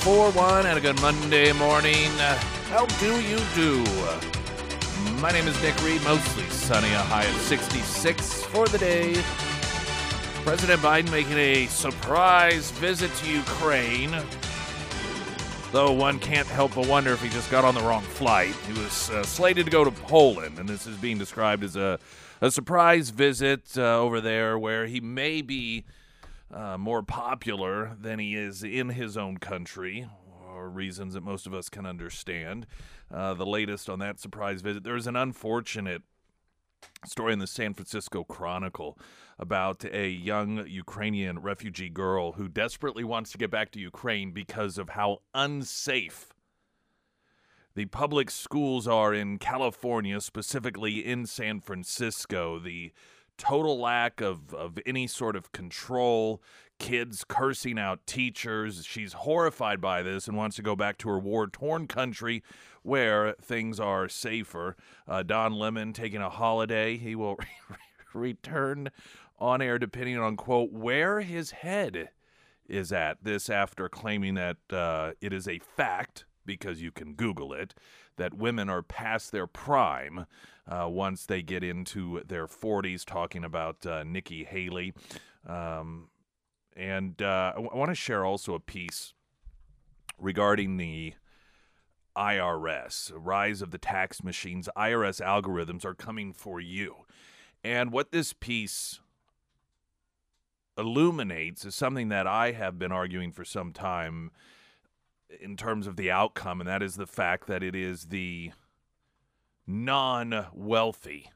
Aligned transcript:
Talk 0.00 0.34
1041 0.34 0.66
and 0.66 0.78
a 0.78 0.80
good 0.80 1.00
Monday 1.02 1.52
morning. 1.52 2.08
How 2.70 2.86
do 2.86 3.20
you 3.20 3.38
do? 3.54 3.84
My 5.20 5.30
name 5.30 5.46
is 5.46 5.60
Nick 5.60 5.76
Reed, 5.84 6.02
mostly 6.04 6.44
sunny, 6.44 6.90
a 6.92 6.98
high 6.98 7.24
of 7.24 7.34
66 7.42 8.44
for 8.44 8.66
the 8.66 8.78
day. 8.78 9.22
President 10.42 10.80
Biden 10.80 11.10
making 11.10 11.36
a 11.36 11.66
surprise 11.66 12.70
visit 12.70 13.14
to 13.16 13.30
Ukraine. 13.30 14.16
Though 15.70 15.92
one 15.92 16.18
can't 16.18 16.48
help 16.48 16.76
but 16.76 16.88
wonder 16.88 17.12
if 17.12 17.22
he 17.22 17.28
just 17.28 17.50
got 17.50 17.66
on 17.66 17.74
the 17.74 17.82
wrong 17.82 18.02
flight. 18.02 18.54
He 18.66 18.72
was 18.72 19.10
uh, 19.10 19.22
slated 19.22 19.66
to 19.66 19.70
go 19.70 19.84
to 19.84 19.90
Poland, 19.90 20.58
and 20.58 20.66
this 20.66 20.86
is 20.86 20.96
being 20.96 21.18
described 21.18 21.62
as 21.62 21.76
a, 21.76 21.98
a 22.40 22.50
surprise 22.50 23.10
visit 23.10 23.76
uh, 23.76 23.98
over 23.98 24.22
there 24.22 24.58
where 24.58 24.86
he 24.86 24.98
may 25.00 25.42
be 25.42 25.84
uh, 26.52 26.76
more 26.78 27.02
popular 27.02 27.96
than 28.00 28.18
he 28.18 28.34
is 28.34 28.62
in 28.62 28.90
his 28.90 29.16
own 29.16 29.38
country, 29.38 30.08
or 30.48 30.68
reasons 30.68 31.14
that 31.14 31.22
most 31.22 31.46
of 31.46 31.54
us 31.54 31.68
can 31.68 31.86
understand. 31.86 32.66
Uh, 33.12 33.34
the 33.34 33.46
latest 33.46 33.88
on 33.88 33.98
that 34.00 34.20
surprise 34.20 34.60
visit, 34.60 34.84
there 34.84 34.94
was 34.94 35.06
an 35.06 35.16
unfortunate 35.16 36.02
story 37.06 37.32
in 37.32 37.38
the 37.38 37.46
San 37.46 37.74
Francisco 37.74 38.24
Chronicle 38.24 38.98
about 39.38 39.84
a 39.84 40.08
young 40.08 40.66
Ukrainian 40.66 41.38
refugee 41.38 41.88
girl 41.88 42.32
who 42.32 42.48
desperately 42.48 43.04
wants 43.04 43.32
to 43.32 43.38
get 43.38 43.50
back 43.50 43.70
to 43.72 43.80
Ukraine 43.80 44.32
because 44.32 44.76
of 44.78 44.90
how 44.90 45.18
unsafe 45.34 46.34
the 47.74 47.86
public 47.86 48.30
schools 48.30 48.86
are 48.88 49.14
in 49.14 49.38
California, 49.38 50.20
specifically 50.20 51.04
in 51.04 51.24
San 51.24 51.60
Francisco. 51.60 52.58
The 52.58 52.92
total 53.40 53.80
lack 53.80 54.20
of, 54.20 54.52
of 54.52 54.78
any 54.84 55.06
sort 55.06 55.34
of 55.34 55.50
control, 55.50 56.42
kids 56.78 57.24
cursing 57.26 57.78
out 57.78 58.06
teachers. 58.06 58.84
She's 58.84 59.14
horrified 59.14 59.80
by 59.80 60.02
this 60.02 60.28
and 60.28 60.36
wants 60.36 60.56
to 60.56 60.62
go 60.62 60.76
back 60.76 60.98
to 60.98 61.08
her 61.08 61.18
war 61.18 61.46
torn 61.46 61.86
country 61.86 62.42
where 62.82 63.34
things 63.40 63.80
are 63.80 64.08
safer. 64.08 64.76
Uh, 65.08 65.22
Don 65.22 65.54
Lemon 65.54 65.94
taking 65.94 66.20
a 66.20 66.28
holiday. 66.28 66.98
He 66.98 67.14
will 67.14 67.38
return 68.14 68.90
on 69.38 69.62
air 69.62 69.78
depending 69.78 70.18
on, 70.18 70.36
quote, 70.36 70.70
where 70.70 71.20
his 71.22 71.50
head 71.50 72.10
is 72.68 72.92
at. 72.92 73.24
This 73.24 73.48
after 73.48 73.88
claiming 73.88 74.34
that 74.34 74.58
uh, 74.70 75.12
it 75.22 75.32
is 75.32 75.48
a 75.48 75.60
fact, 75.60 76.26
because 76.44 76.80
you 76.80 76.90
can 76.90 77.14
Google 77.14 77.52
it, 77.52 77.74
that 78.16 78.34
women 78.34 78.68
are 78.68 78.82
past 78.82 79.32
their 79.32 79.46
prime 79.46 80.26
uh, 80.66 80.88
once 80.88 81.26
they 81.26 81.42
get 81.42 81.64
into 81.64 82.22
their 82.26 82.46
40s, 82.46 83.04
talking 83.04 83.44
about 83.44 83.84
uh, 83.86 84.04
Nikki 84.04 84.44
Haley. 84.44 84.92
Um, 85.46 86.08
and 86.76 87.20
uh, 87.20 87.52
I, 87.52 87.56
w- 87.56 87.70
I 87.72 87.76
want 87.76 87.90
to 87.90 87.94
share 87.94 88.24
also 88.24 88.54
a 88.54 88.60
piece 88.60 89.14
regarding 90.18 90.76
the 90.76 91.14
IRS, 92.16 93.12
rise 93.14 93.62
of 93.62 93.70
the 93.70 93.78
tax 93.78 94.22
machines. 94.22 94.68
IRS 94.76 95.20
algorithms 95.20 95.84
are 95.84 95.94
coming 95.94 96.32
for 96.32 96.60
you. 96.60 96.96
And 97.62 97.92
what 97.92 98.10
this 98.10 98.32
piece 98.32 99.00
illuminates 100.78 101.64
is 101.64 101.74
something 101.74 102.08
that 102.08 102.26
I 102.26 102.52
have 102.52 102.78
been 102.78 102.92
arguing 102.92 103.32
for 103.32 103.44
some 103.44 103.72
time 103.72 104.30
in 105.40 105.56
terms 105.56 105.86
of 105.86 105.96
the 105.96 106.10
outcome, 106.10 106.60
and 106.60 106.68
that 106.68 106.82
is 106.82 106.96
the 106.96 107.06
fact 107.06 107.46
that 107.46 107.62
it 107.62 107.74
is 107.74 108.06
the 108.06 108.52
non 109.66 110.46
wealthy 110.52 111.30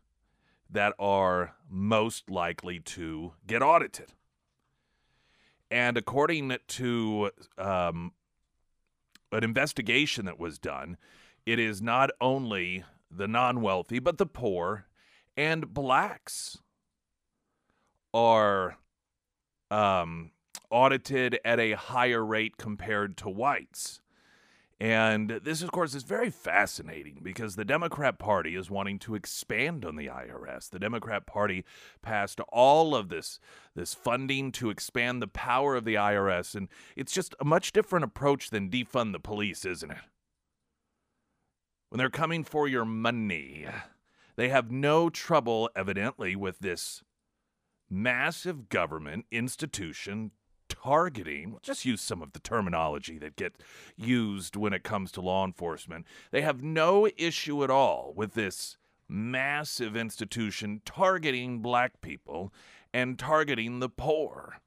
that 0.70 0.94
are 0.98 1.54
most 1.70 2.30
likely 2.30 2.80
to 2.80 3.32
get 3.46 3.62
audited. 3.62 4.12
And 5.70 5.96
according 5.96 6.56
to 6.66 7.30
um, 7.58 8.12
an 9.32 9.44
investigation 9.44 10.24
that 10.26 10.38
was 10.38 10.58
done, 10.58 10.96
it 11.46 11.58
is 11.58 11.80
not 11.82 12.10
only 12.20 12.84
the 13.10 13.28
non 13.28 13.60
wealthy, 13.60 13.98
but 13.98 14.18
the 14.18 14.26
poor 14.26 14.86
and 15.36 15.72
blacks 15.72 16.58
are 18.12 18.76
um, 19.70 20.30
audited 20.74 21.38
at 21.44 21.60
a 21.60 21.72
higher 21.72 22.24
rate 22.24 22.56
compared 22.56 23.16
to 23.16 23.28
whites. 23.28 24.00
And 24.80 25.30
this, 25.30 25.62
of 25.62 25.70
course, 25.70 25.94
is 25.94 26.02
very 26.02 26.30
fascinating 26.30 27.20
because 27.22 27.54
the 27.54 27.64
Democrat 27.64 28.18
Party 28.18 28.56
is 28.56 28.72
wanting 28.72 28.98
to 28.98 29.14
expand 29.14 29.84
on 29.84 29.94
the 29.94 30.08
IRS. 30.08 30.68
The 30.68 30.80
Democrat 30.80 31.26
Party 31.26 31.64
passed 32.02 32.40
all 32.48 32.96
of 32.96 33.08
this, 33.08 33.38
this 33.76 33.94
funding 33.94 34.50
to 34.52 34.70
expand 34.70 35.22
the 35.22 35.28
power 35.28 35.76
of 35.76 35.84
the 35.84 35.94
IRS. 35.94 36.56
And 36.56 36.66
it's 36.96 37.12
just 37.12 37.36
a 37.38 37.44
much 37.44 37.70
different 37.70 38.04
approach 38.04 38.50
than 38.50 38.68
defund 38.68 39.12
the 39.12 39.20
police, 39.20 39.64
isn't 39.64 39.92
it? 39.92 39.98
When 41.88 41.98
they're 41.98 42.10
coming 42.10 42.42
for 42.42 42.66
your 42.66 42.84
money, 42.84 43.68
they 44.34 44.48
have 44.48 44.72
no 44.72 45.08
trouble, 45.08 45.70
evidently, 45.76 46.34
with 46.34 46.58
this 46.58 47.04
massive 47.88 48.68
government 48.68 49.26
institution 49.30 50.32
targeting, 50.84 51.56
just 51.62 51.84
use 51.84 52.00
some 52.00 52.20
of 52.20 52.32
the 52.32 52.38
terminology 52.38 53.18
that 53.18 53.36
get 53.36 53.54
used 53.96 54.54
when 54.54 54.74
it 54.74 54.82
comes 54.82 55.10
to 55.10 55.20
law 55.20 55.44
enforcement. 55.44 56.06
They 56.30 56.42
have 56.42 56.62
no 56.62 57.08
issue 57.16 57.64
at 57.64 57.70
all 57.70 58.12
with 58.14 58.34
this 58.34 58.76
massive 59.08 59.96
institution 59.96 60.82
targeting 60.84 61.60
black 61.60 62.00
people 62.02 62.52
and 62.92 63.18
targeting 63.18 63.80
the 63.80 63.88
poor. 63.88 64.58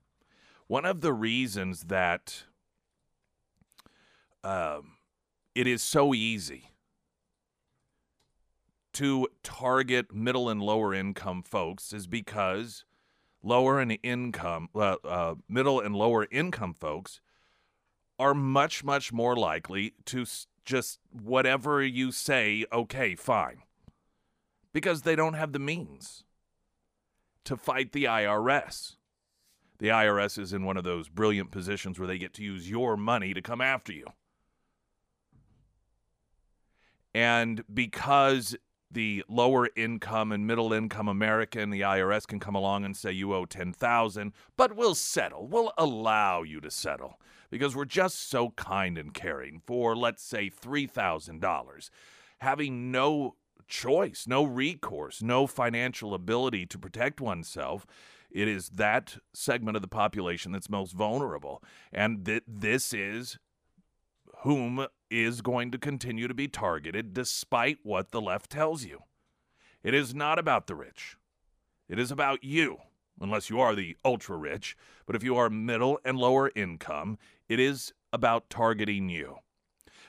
One 0.66 0.86
of 0.86 1.02
the 1.02 1.14
reasons 1.14 1.84
that 1.84 2.44
um, 4.44 4.98
it 5.54 5.68
is 5.68 5.84
so 5.84 6.14
easy 6.16 6.72
to 8.94 9.28
target 9.44 10.14
middle 10.14 10.50
and 10.50 10.62
lower 10.64 10.96
income 10.96 11.44
folks 11.44 11.94
is 11.94 12.08
because 12.08 12.86
lower 13.44 13.80
and 13.80 13.98
income, 14.04 14.70
uh, 14.76 14.96
uh, 15.04 15.36
middle 15.48 15.80
and 15.80 15.96
lower 15.96 16.28
income 16.32 16.74
folks 16.74 17.22
are 18.20 18.34
much, 18.34 18.84
much 18.84 19.14
more 19.14 19.36
likely 19.36 19.94
to 20.06 20.26
just 20.66 21.00
whatever 21.12 21.84
you 21.84 22.12
say, 22.12 22.66
okay, 22.74 23.16
fine, 23.16 23.64
because 24.74 25.04
they 25.04 25.16
don't 25.16 25.36
have 25.36 25.54
the 25.54 25.60
means 25.60 26.24
to 27.46 27.56
fight 27.56 27.94
the 27.94 28.04
IRS. 28.04 28.96
The 29.80 29.88
IRS 29.88 30.40
is 30.40 30.54
in 30.54 30.66
one 30.66 30.76
of 30.76 30.84
those 30.84 31.08
brilliant 31.08 31.52
positions 31.52 32.00
where 32.00 32.08
they 32.08 32.18
get 32.18 32.34
to 32.34 32.44
use 32.44 32.70
your 32.70 32.98
money 32.98 33.34
to 33.34 33.42
come 33.42 33.62
after 33.62 33.94
you. 33.94 34.08
And 37.14 37.64
because 37.74 38.56
the 38.90 39.24
lower 39.28 39.70
income 39.76 40.32
and 40.32 40.48
middle 40.48 40.72
income 40.74 41.08
American, 41.08 41.70
the 41.70 41.82
IRS 41.82 42.26
can 42.26 42.40
come 42.40 42.56
along 42.56 42.86
and 42.86 42.96
say 42.96 43.12
you 43.12 43.34
owe 43.34 43.46
10,000, 43.46 44.34
but 44.56 44.76
we'll 44.76 44.96
settle. 44.96 45.48
We'll 45.48 45.74
allow 45.78 46.44
you 46.44 46.62
to 46.62 46.72
settle 46.72 47.20
because 47.50 47.76
we're 47.76 47.86
just 47.86 48.30
so 48.30 48.52
kind 48.52 48.98
and 48.98 49.14
caring 49.14 49.62
for 49.66 49.96
let's 49.96 50.24
say 50.24 50.50
$3,000. 50.50 51.90
Having 52.40 52.92
no 52.92 53.36
choice, 53.68 54.26
no 54.28 54.44
recourse, 54.44 55.22
no 55.22 55.48
financial 55.48 56.14
ability 56.14 56.66
to 56.68 56.80
protect 56.80 57.20
oneself, 57.20 57.86
it 58.32 58.48
is 58.48 58.70
that 58.70 59.18
segment 59.34 59.76
of 59.76 59.82
the 59.82 59.88
population 59.88 60.52
that's 60.52 60.70
most 60.70 60.94
vulnerable. 60.94 61.64
And 61.92 62.26
th- 62.26 62.44
this 62.48 62.94
is 62.94 63.38
whom 64.44 64.86
is 65.10 65.42
going 65.42 65.72
to 65.72 65.78
continue 65.78 66.28
to 66.28 66.34
be 66.34 66.48
targeted 66.48 67.14
despite 67.14 67.80
what 67.84 68.12
the 68.12 68.22
left 68.22 68.50
tells 68.50 68.86
you. 68.86 69.04
It 69.84 69.94
is 69.94 70.14
not 70.14 70.40
about 70.40 70.68
the 70.68 70.76
rich. 70.76 71.18
It 71.88 72.00
is 72.00 72.12
about 72.12 72.44
you, 72.44 72.78
unless 73.22 73.50
you 73.50 73.60
are 73.60 73.76
the 73.76 73.96
ultra 74.04 74.38
rich. 74.38 74.76
But 75.06 75.16
if 75.16 75.24
you 75.24 75.38
are 75.38 75.50
middle 75.50 76.00
and 76.04 76.18
lower 76.18 76.52
income, 76.56 77.18
it 77.48 77.60
is 77.60 77.94
about 78.12 78.50
targeting 78.50 79.10
you. 79.10 79.38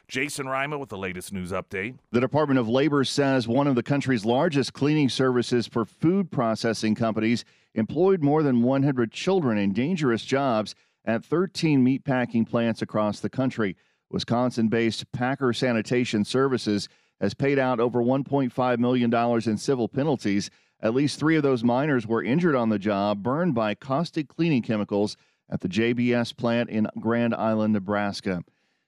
Jason 0.09 0.49
Rima 0.49 0.79
with 0.79 0.89
the 0.89 0.97
latest 0.97 1.35
news 1.35 1.53
update. 1.53 1.99
The 2.13 2.21
Department 2.21 2.59
of 2.59 2.67
Labor 2.67 3.05
says 3.05 3.47
one 3.47 3.67
of 3.67 3.75
the 3.75 3.83
country's 3.83 4.25
largest 4.25 4.73
cleaning 4.73 5.11
services 5.11 5.67
for 5.67 5.85
food 5.85 6.31
processing 6.31 6.95
companies 6.95 7.45
employed 7.75 8.23
more 8.23 8.43
than 8.43 8.63
100 8.63 9.13
children 9.13 9.59
in 9.59 9.75
dangerous 9.75 10.25
jobs 10.25 10.75
at 11.05 11.25
13 11.25 11.85
meatpacking 11.85 12.49
plants 12.49 12.81
across 12.81 13.21
the 13.21 13.29
country. 13.29 13.77
Wisconsin 14.11 14.69
based 14.69 15.11
Packer 15.13 15.53
Sanitation 15.53 16.25
Services 16.25 16.89
has 17.21 17.35
paid 17.35 17.59
out 17.59 17.81
over 17.81 18.03
$1.5 18.03 18.79
million 18.79 19.15
in 19.49 19.59
civil 19.59 19.89
penalties. 19.89 20.51
At 20.81 20.95
least 20.95 21.19
three 21.19 21.37
of 21.37 21.43
those 21.43 21.65
minors 21.65 22.07
were 22.07 22.23
injured 22.23 22.55
on 22.55 22.69
the 22.69 22.79
job, 22.79 23.23
burned 23.23 23.55
by 23.55 23.75
caustic 23.75 24.29
cleaning 24.29 24.63
chemicals 24.63 25.17
at 25.51 25.61
the 25.61 25.69
JBS 25.69 26.37
plant 26.37 26.71
in 26.71 26.89
Grand 27.01 27.35
Island, 27.35 27.73
Nebraska. 27.73 28.43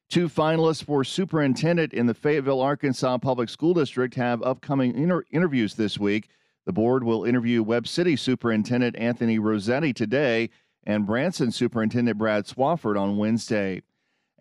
Two 0.09 0.29
finalists 0.29 0.85
for 0.85 1.05
superintendent 1.05 1.93
in 1.93 2.07
the 2.07 2.15
Fayetteville, 2.15 2.61
Arkansas 2.61 3.19
Public 3.19 3.49
School 3.49 3.75
District 3.75 4.15
have 4.15 4.43
upcoming 4.43 4.95
inter- 4.95 5.25
interviews 5.31 5.75
this 5.75 5.99
week. 5.99 6.29
The 6.67 6.73
board 6.73 7.05
will 7.05 7.25
interview 7.25 7.63
Webb 7.63 7.87
City 7.87 8.17
Superintendent 8.17 8.97
Anthony 8.97 9.39
Rossetti 9.39 9.93
today 9.93 10.51
and 10.85 11.07
Branson 11.07 11.53
Superintendent 11.53 12.19
Brad 12.19 12.47
Swafford 12.47 13.01
on 13.01 13.17
Wednesday. 13.17 13.83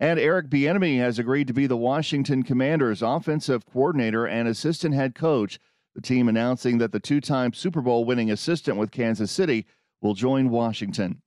And 0.00 0.18
Eric 0.18 0.48
Bieniemy 0.48 0.98
has 0.98 1.18
agreed 1.18 1.46
to 1.48 1.52
be 1.52 1.66
the 1.66 1.76
Washington 1.76 2.42
Commanders' 2.42 3.02
offensive 3.02 3.66
coordinator 3.66 4.26
and 4.26 4.48
assistant 4.48 4.94
head 4.94 5.14
coach. 5.14 5.58
The 5.94 6.00
team 6.00 6.26
announcing 6.26 6.78
that 6.78 6.92
the 6.92 7.00
two-time 7.00 7.52
Super 7.52 7.82
Bowl 7.82 8.06
winning 8.06 8.30
assistant 8.30 8.78
with 8.78 8.92
Kansas 8.92 9.30
City 9.30 9.66
will 10.00 10.14
join 10.14 10.48
Washington. 10.48 11.20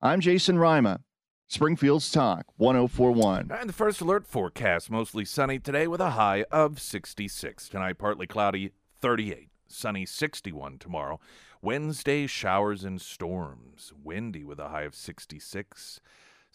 I'm 0.00 0.20
Jason 0.20 0.58
Rima. 0.58 1.00
Springfield's 1.48 2.10
Talk 2.10 2.46
1041. 2.56 3.50
And 3.50 3.68
the 3.68 3.74
first 3.74 4.00
alert 4.00 4.26
forecast 4.26 4.90
mostly 4.90 5.26
sunny 5.26 5.58
today 5.58 5.86
with 5.86 6.00
a 6.00 6.10
high 6.10 6.46
of 6.50 6.80
66. 6.80 7.68
Tonight, 7.68 7.98
partly 7.98 8.26
cloudy, 8.26 8.72
38. 9.02 9.50
Sunny, 9.68 10.06
61 10.06 10.78
tomorrow. 10.78 11.20
Wednesday, 11.60 12.26
showers 12.26 12.84
and 12.84 13.02
storms. 13.02 13.92
Windy 14.02 14.44
with 14.44 14.58
a 14.58 14.68
high 14.70 14.82
of 14.82 14.94
66. 14.94 16.00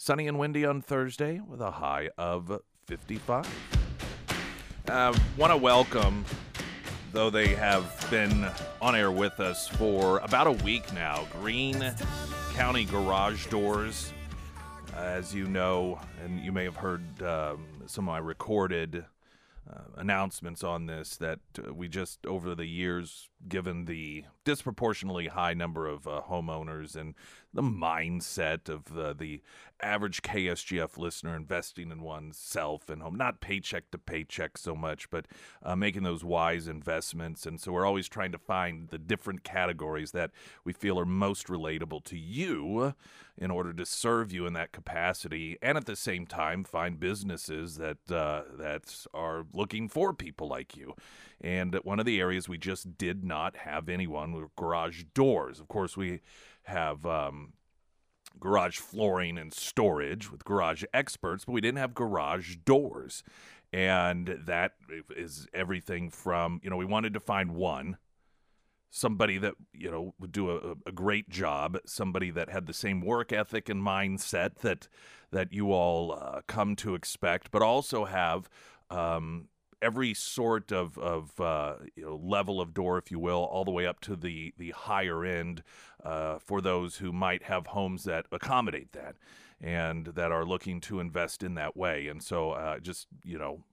Sunny 0.01 0.29
and 0.29 0.39
windy 0.39 0.63
on 0.65 0.81
Thursday 0.81 1.41
with 1.45 1.59
a 1.59 1.71
high 1.71 2.09
of 2.17 2.61
55. 2.87 3.45
Uh, 4.87 5.13
Want 5.35 5.51
to 5.51 5.57
welcome, 5.57 6.23
though 7.11 7.29
they 7.29 7.49
have 7.49 8.07
been 8.09 8.47
on 8.81 8.95
air 8.95 9.11
with 9.11 9.41
us 9.41 9.67
for 9.67 10.19
about 10.19 10.47
a 10.47 10.53
week 10.53 10.93
now, 10.93 11.27
Greene 11.33 11.93
County 12.53 12.85
Garage 12.85 13.47
Doors. 13.47 14.13
As 14.95 15.35
you 15.35 15.47
know, 15.47 15.99
and 16.23 16.39
you 16.45 16.53
may 16.53 16.63
have 16.63 16.77
heard 16.77 17.21
um, 17.21 17.65
some 17.85 18.07
of 18.07 18.13
my 18.13 18.19
recorded 18.19 19.03
uh, 19.69 19.81
announcements 19.97 20.63
on 20.63 20.85
this 20.85 21.17
that 21.17 21.39
uh, 21.57 21.73
we 21.73 21.89
just 21.89 22.25
over 22.25 22.55
the 22.55 22.65
years, 22.65 23.27
given 23.49 23.83
the 23.83 24.23
disproportionately 24.49 25.27
high 25.27 25.53
number 25.53 25.85
of 25.85 26.07
uh, 26.07 26.21
homeowners 26.27 26.95
and 26.95 27.13
the 27.53 27.61
mindset 27.61 28.67
of 28.67 28.97
uh, 28.97 29.13
the 29.13 29.43
average 29.79 30.23
KSGF 30.23 30.97
listener 30.97 31.35
investing 31.35 31.91
in 31.91 32.01
oneself 32.01 32.89
and 32.89 33.03
home, 33.03 33.15
not 33.15 33.41
paycheck 33.41 33.91
to 33.91 33.99
paycheck 33.99 34.57
so 34.57 34.75
much, 34.75 35.07
but 35.11 35.27
uh, 35.61 35.75
making 35.75 36.01
those 36.01 36.23
wise 36.23 36.67
investments. 36.67 37.45
And 37.45 37.61
so 37.61 37.71
we're 37.71 37.85
always 37.85 38.09
trying 38.09 38.31
to 38.31 38.39
find 38.39 38.89
the 38.89 38.97
different 38.97 39.43
categories 39.43 40.13
that 40.13 40.31
we 40.63 40.73
feel 40.73 40.99
are 40.99 41.05
most 41.05 41.45
relatable 41.45 42.03
to 42.05 42.17
you 42.17 42.95
in 43.37 43.51
order 43.51 43.71
to 43.71 43.85
serve 43.85 44.33
you 44.33 44.47
in 44.47 44.53
that 44.53 44.71
capacity, 44.71 45.57
and 45.61 45.77
at 45.77 45.85
the 45.85 45.95
same 45.95 46.25
time 46.25 46.63
find 46.63 46.99
businesses 46.99 47.77
that 47.77 47.97
uh, 48.11 48.41
that 48.57 49.05
are 49.13 49.45
looking 49.53 49.87
for 49.87 50.11
people 50.13 50.47
like 50.47 50.75
you. 50.75 50.93
And 51.41 51.73
one 51.83 51.99
of 52.01 52.05
the 52.05 52.19
areas 52.19 52.49
we 52.49 52.57
just 52.57 52.97
did 52.97 53.23
not 53.23 53.55
have 53.57 53.87
anyone 53.87 54.33
garage 54.55 55.03
doors. 55.13 55.59
Of 55.59 55.67
course, 55.67 55.97
we 55.97 56.21
have. 56.63 57.05
Um, 57.05 57.53
garage 58.39 58.77
flooring 58.77 59.37
and 59.37 59.53
storage 59.53 60.31
with 60.31 60.45
garage 60.45 60.83
experts, 60.93 61.43
but 61.43 61.51
we 61.51 61.59
didn't 61.59 61.77
have 61.77 61.93
garage 61.93 62.55
doors. 62.63 63.21
And 63.73 64.39
that 64.45 64.73
is 65.15 65.47
everything 65.53 66.09
from, 66.09 66.61
you 66.63 66.69
know, 66.69 66.77
we 66.77 66.85
wanted 66.85 67.13
to 67.15 67.19
find 67.19 67.51
one 67.51 67.97
somebody 68.91 69.37
that 69.37 69.53
you 69.73 69.89
know 69.89 70.13
would 70.19 70.31
do 70.31 70.49
a, 70.49 70.75
a, 70.87 70.91
great 70.91 71.29
job 71.29 71.77
somebody 71.85 72.31
that 72.31 72.49
had 72.49 72.65
the 72.65 72.73
same 72.73 73.01
work 73.01 73.31
ethic 73.31 73.69
and 73.69 73.83
mindset 73.83 74.55
that 74.61 74.87
that 75.31 75.53
you 75.53 75.71
all 75.71 76.11
uh, 76.11 76.41
come 76.47 76.75
to 76.75 76.95
expect 76.95 77.51
but 77.51 77.61
also 77.61 78.05
have 78.05 78.49
um, 78.89 79.47
every 79.81 80.13
sort 80.13 80.71
of, 80.71 80.97
of 80.97 81.39
uh, 81.39 81.75
you 81.95 82.03
know, 82.03 82.15
level 82.21 82.59
of 82.61 82.73
door 82.73 82.97
if 82.97 83.11
you 83.11 83.19
will 83.19 83.43
all 83.45 83.65
the 83.65 83.71
way 83.71 83.85
up 83.85 83.99
to 84.01 84.15
the 84.15 84.53
the 84.57 84.71
higher 84.71 85.25
end 85.25 85.63
uh, 86.03 86.39
for 86.39 86.61
those 86.61 86.97
who 86.97 87.11
might 87.11 87.43
have 87.43 87.67
homes 87.67 88.03
that 88.03 88.25
accommodate 88.31 88.91
that 88.93 89.15
and 89.61 90.07
that 90.07 90.31
are 90.31 90.45
looking 90.45 90.79
to 90.79 90.99
invest 90.99 91.43
in 91.43 91.55
that 91.55 91.75
way 91.75 92.07
and 92.07 92.23
so 92.23 92.51
uh, 92.51 92.79
just 92.79 93.07
you 93.23 93.37
know 93.37 93.63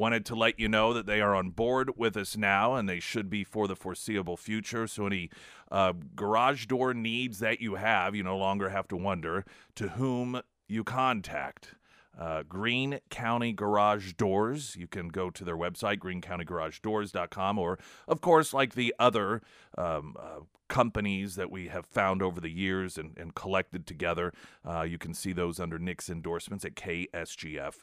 Wanted 0.00 0.24
to 0.26 0.34
let 0.34 0.58
you 0.58 0.66
know 0.66 0.94
that 0.94 1.04
they 1.04 1.20
are 1.20 1.34
on 1.34 1.50
board 1.50 1.90
with 1.94 2.16
us 2.16 2.34
now, 2.34 2.74
and 2.74 2.88
they 2.88 3.00
should 3.00 3.28
be 3.28 3.44
for 3.44 3.68
the 3.68 3.76
foreseeable 3.76 4.38
future. 4.38 4.86
So, 4.86 5.04
any 5.04 5.28
uh, 5.70 5.92
garage 6.16 6.64
door 6.64 6.94
needs 6.94 7.38
that 7.40 7.60
you 7.60 7.74
have, 7.74 8.14
you 8.14 8.22
no 8.22 8.38
longer 8.38 8.70
have 8.70 8.88
to 8.88 8.96
wonder 8.96 9.44
to 9.74 9.88
whom 9.88 10.40
you 10.68 10.84
contact. 10.84 11.74
Uh, 12.18 12.42
Greene 12.42 13.00
County 13.08 13.52
Garage 13.52 14.12
Doors. 14.14 14.76
You 14.76 14.86
can 14.86 15.08
go 15.08 15.30
to 15.30 15.44
their 15.44 15.56
website, 15.56 15.98
greencountygaragedoors.com, 15.98 17.58
or, 17.58 17.78
of 18.06 18.20
course, 18.20 18.52
like 18.52 18.74
the 18.74 18.94
other 18.98 19.42
um, 19.78 20.16
uh, 20.18 20.40
companies 20.68 21.34
that 21.36 21.50
we 21.50 21.68
have 21.68 21.84
found 21.84 22.22
over 22.22 22.40
the 22.40 22.50
years 22.50 22.96
and, 22.96 23.16
and 23.18 23.34
collected 23.34 23.86
together, 23.86 24.32
uh, 24.66 24.82
you 24.82 24.96
can 24.96 25.12
see 25.12 25.32
those 25.32 25.60
under 25.60 25.78
Nick's 25.78 26.08
endorsements 26.08 26.64
at 26.64 26.74
ksgf.com. 26.74 27.76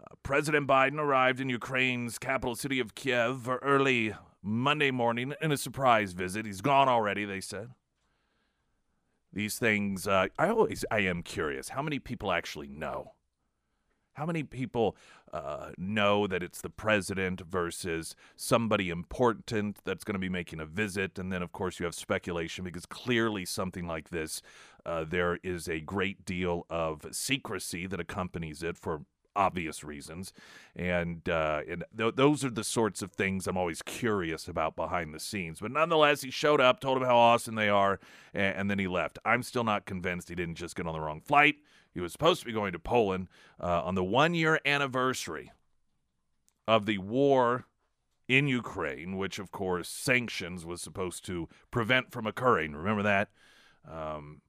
Uh, 0.00 0.14
President 0.22 0.68
Biden 0.68 0.98
arrived 0.98 1.40
in 1.40 1.48
Ukraine's 1.48 2.18
capital 2.18 2.54
city 2.54 2.78
of 2.78 2.94
Kiev 2.94 3.48
early 3.62 4.14
Monday 4.42 4.92
morning 4.92 5.34
in 5.40 5.50
a 5.50 5.56
surprise 5.56 6.12
visit. 6.12 6.46
He's 6.46 6.60
gone 6.60 6.88
already, 6.88 7.24
they 7.24 7.40
said. 7.40 7.70
These 9.32 9.58
things, 9.58 10.06
uh, 10.06 10.26
I 10.38 10.48
always, 10.48 10.84
I 10.90 11.00
am 11.00 11.22
curious. 11.22 11.70
How 11.70 11.82
many 11.82 11.98
people 11.98 12.32
actually 12.32 12.68
know? 12.68 13.12
How 14.14 14.26
many 14.26 14.42
people 14.42 14.96
uh, 15.32 15.70
know 15.78 16.26
that 16.26 16.42
it's 16.42 16.60
the 16.60 16.70
president 16.70 17.40
versus 17.42 18.16
somebody 18.34 18.90
important 18.90 19.78
that's 19.84 20.02
going 20.02 20.14
to 20.14 20.18
be 20.18 20.28
making 20.28 20.58
a 20.58 20.66
visit? 20.66 21.20
And 21.20 21.32
then, 21.32 21.40
of 21.40 21.52
course, 21.52 21.78
you 21.78 21.84
have 21.84 21.94
speculation 21.94 22.64
because 22.64 22.84
clearly 22.84 23.44
something 23.44 23.86
like 23.86 24.10
this, 24.10 24.42
uh, 24.84 25.04
there 25.04 25.38
is 25.44 25.68
a 25.68 25.78
great 25.78 26.24
deal 26.24 26.66
of 26.68 27.06
secrecy 27.12 27.86
that 27.86 28.00
accompanies 28.00 28.62
it 28.64 28.76
for 28.76 29.02
obvious 29.38 29.84
reasons, 29.84 30.32
and 30.76 31.26
uh, 31.28 31.62
and 31.68 31.84
th- 31.96 32.16
those 32.16 32.44
are 32.44 32.50
the 32.50 32.64
sorts 32.64 33.00
of 33.00 33.12
things 33.12 33.46
I'm 33.46 33.56
always 33.56 33.80
curious 33.80 34.48
about 34.48 34.76
behind 34.76 35.14
the 35.14 35.20
scenes. 35.20 35.60
But 35.60 35.70
nonetheless, 35.70 36.22
he 36.22 36.30
showed 36.30 36.60
up, 36.60 36.80
told 36.80 36.96
them 36.96 37.08
how 37.08 37.16
awesome 37.16 37.54
they 37.54 37.68
are, 37.68 38.00
and, 38.34 38.56
and 38.56 38.70
then 38.70 38.78
he 38.78 38.88
left. 38.88 39.18
I'm 39.24 39.42
still 39.42 39.64
not 39.64 39.86
convinced 39.86 40.28
he 40.28 40.34
didn't 40.34 40.56
just 40.56 40.76
get 40.76 40.86
on 40.86 40.92
the 40.92 41.00
wrong 41.00 41.20
flight. 41.20 41.56
He 41.94 42.00
was 42.00 42.12
supposed 42.12 42.40
to 42.40 42.46
be 42.46 42.52
going 42.52 42.72
to 42.72 42.78
Poland 42.78 43.28
uh, 43.60 43.82
on 43.82 43.94
the 43.94 44.04
one 44.04 44.34
year 44.34 44.60
anniversary 44.66 45.52
of 46.66 46.84
the 46.84 46.98
war 46.98 47.66
in 48.28 48.46
Ukraine, 48.46 49.16
which 49.16 49.38
of 49.38 49.50
course 49.50 49.88
sanctions 49.88 50.66
was 50.66 50.82
supposed 50.82 51.24
to 51.26 51.48
prevent 51.70 52.12
from 52.12 52.26
occurring. 52.26 52.74
Remember 52.74 53.02
that? 53.02 53.30
Um, 53.90 54.42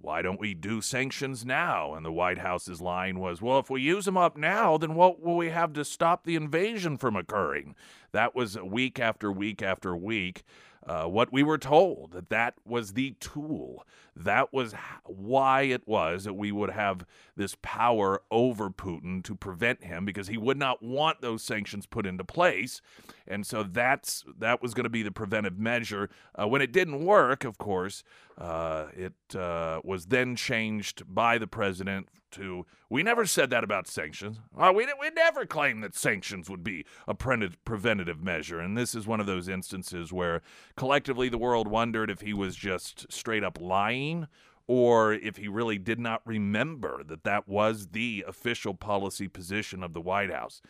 why 0.00 0.22
don't 0.22 0.40
we 0.40 0.54
do 0.54 0.80
sanctions 0.80 1.44
now? 1.44 1.94
And 1.94 2.04
the 2.04 2.12
White 2.12 2.38
House's 2.38 2.80
line 2.80 3.18
was, 3.18 3.42
well, 3.42 3.58
if 3.58 3.70
we 3.70 3.80
use 3.80 4.04
them 4.04 4.16
up 4.16 4.36
now, 4.36 4.78
then 4.78 4.94
what 4.94 5.22
will 5.22 5.36
we 5.36 5.50
have 5.50 5.72
to 5.74 5.84
stop 5.84 6.24
the 6.24 6.36
invasion 6.36 6.96
from 6.96 7.16
occurring? 7.16 7.74
That 8.12 8.34
was 8.34 8.58
week 8.58 8.98
after 8.98 9.30
week 9.30 9.62
after 9.62 9.96
week. 9.96 10.42
Uh, 10.86 11.04
what 11.04 11.32
we 11.32 11.42
were 11.42 11.58
told 11.58 12.12
that 12.12 12.30
that 12.30 12.54
was 12.64 12.92
the 12.92 13.12
tool. 13.20 13.84
That 14.16 14.52
was 14.52 14.74
why 15.04 15.62
it 15.62 15.86
was 15.86 16.24
that 16.24 16.34
we 16.34 16.50
would 16.50 16.70
have 16.70 17.04
this 17.36 17.56
power 17.62 18.22
over 18.30 18.70
Putin 18.70 19.22
to 19.24 19.34
prevent 19.34 19.84
him 19.84 20.04
because 20.04 20.28
he 20.28 20.36
would 20.36 20.58
not 20.58 20.82
want 20.82 21.20
those 21.20 21.42
sanctions 21.42 21.86
put 21.86 22.06
into 22.06 22.24
place, 22.24 22.80
and 23.26 23.46
so 23.46 23.62
that's 23.62 24.24
that 24.38 24.60
was 24.60 24.74
going 24.74 24.84
to 24.84 24.90
be 24.90 25.02
the 25.02 25.12
preventive 25.12 25.58
measure. 25.58 26.10
Uh, 26.34 26.48
when 26.48 26.62
it 26.62 26.72
didn't 26.72 27.04
work, 27.04 27.44
of 27.44 27.58
course, 27.58 28.02
uh, 28.36 28.86
it 28.96 29.36
uh, 29.36 29.80
was 29.84 30.06
then 30.06 30.34
changed 30.34 31.02
by 31.06 31.38
the 31.38 31.46
president 31.46 32.08
to 32.32 32.66
we 32.88 33.02
never 33.02 33.26
said 33.26 33.50
that 33.50 33.64
about 33.64 33.86
sanctions. 33.86 34.38
Uh, 34.56 34.72
we, 34.74 34.86
we 35.00 35.10
never 35.10 35.46
claimed 35.46 35.82
that 35.82 35.94
sanctions 35.94 36.48
would 36.48 36.64
be 36.64 36.84
a 37.06 37.14
pre- 37.14 37.50
preventative 37.64 38.22
measure. 38.22 38.60
And 38.60 38.76
this 38.76 38.94
is 38.94 39.06
one 39.06 39.20
of 39.20 39.26
those 39.26 39.48
instances 39.48 40.12
where 40.12 40.42
collectively 40.76 41.28
the 41.28 41.38
world 41.38 41.68
wondered 41.68 42.10
if 42.10 42.20
he 42.20 42.32
was 42.32 42.56
just 42.56 43.10
straight 43.12 43.44
up 43.44 43.60
lying 43.60 44.26
or 44.66 45.14
if 45.14 45.36
he 45.36 45.48
really 45.48 45.78
did 45.78 45.98
not 45.98 46.22
remember 46.24 47.02
that 47.02 47.24
that 47.24 47.48
was 47.48 47.88
the 47.88 48.24
official 48.28 48.74
policy 48.74 49.26
position 49.26 49.82
of 49.82 49.94
the 49.94 50.00
White 50.00 50.30
House. 50.30 50.60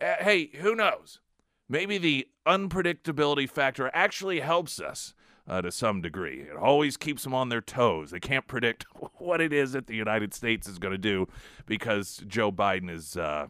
Uh, 0.00 0.14
hey, 0.20 0.50
who 0.60 0.74
knows? 0.74 1.20
Maybe 1.68 1.98
the 1.98 2.28
unpredictability 2.46 3.48
factor 3.48 3.90
actually 3.92 4.40
helps 4.40 4.80
us 4.80 5.14
uh, 5.50 5.60
to 5.60 5.72
some 5.72 6.00
degree. 6.00 6.42
It 6.42 6.56
always 6.56 6.96
keeps 6.96 7.24
them 7.24 7.34
on 7.34 7.48
their 7.48 7.60
toes. 7.60 8.12
They 8.12 8.20
can't 8.20 8.46
predict 8.46 8.86
what 9.18 9.40
it 9.40 9.52
is 9.52 9.72
that 9.72 9.88
the 9.88 9.96
United 9.96 10.32
States 10.32 10.68
is 10.68 10.78
going 10.78 10.92
to 10.92 10.98
do 10.98 11.26
because 11.66 12.22
Joe 12.28 12.52
Biden 12.52 12.88
is 12.88 13.16
uh, 13.16 13.48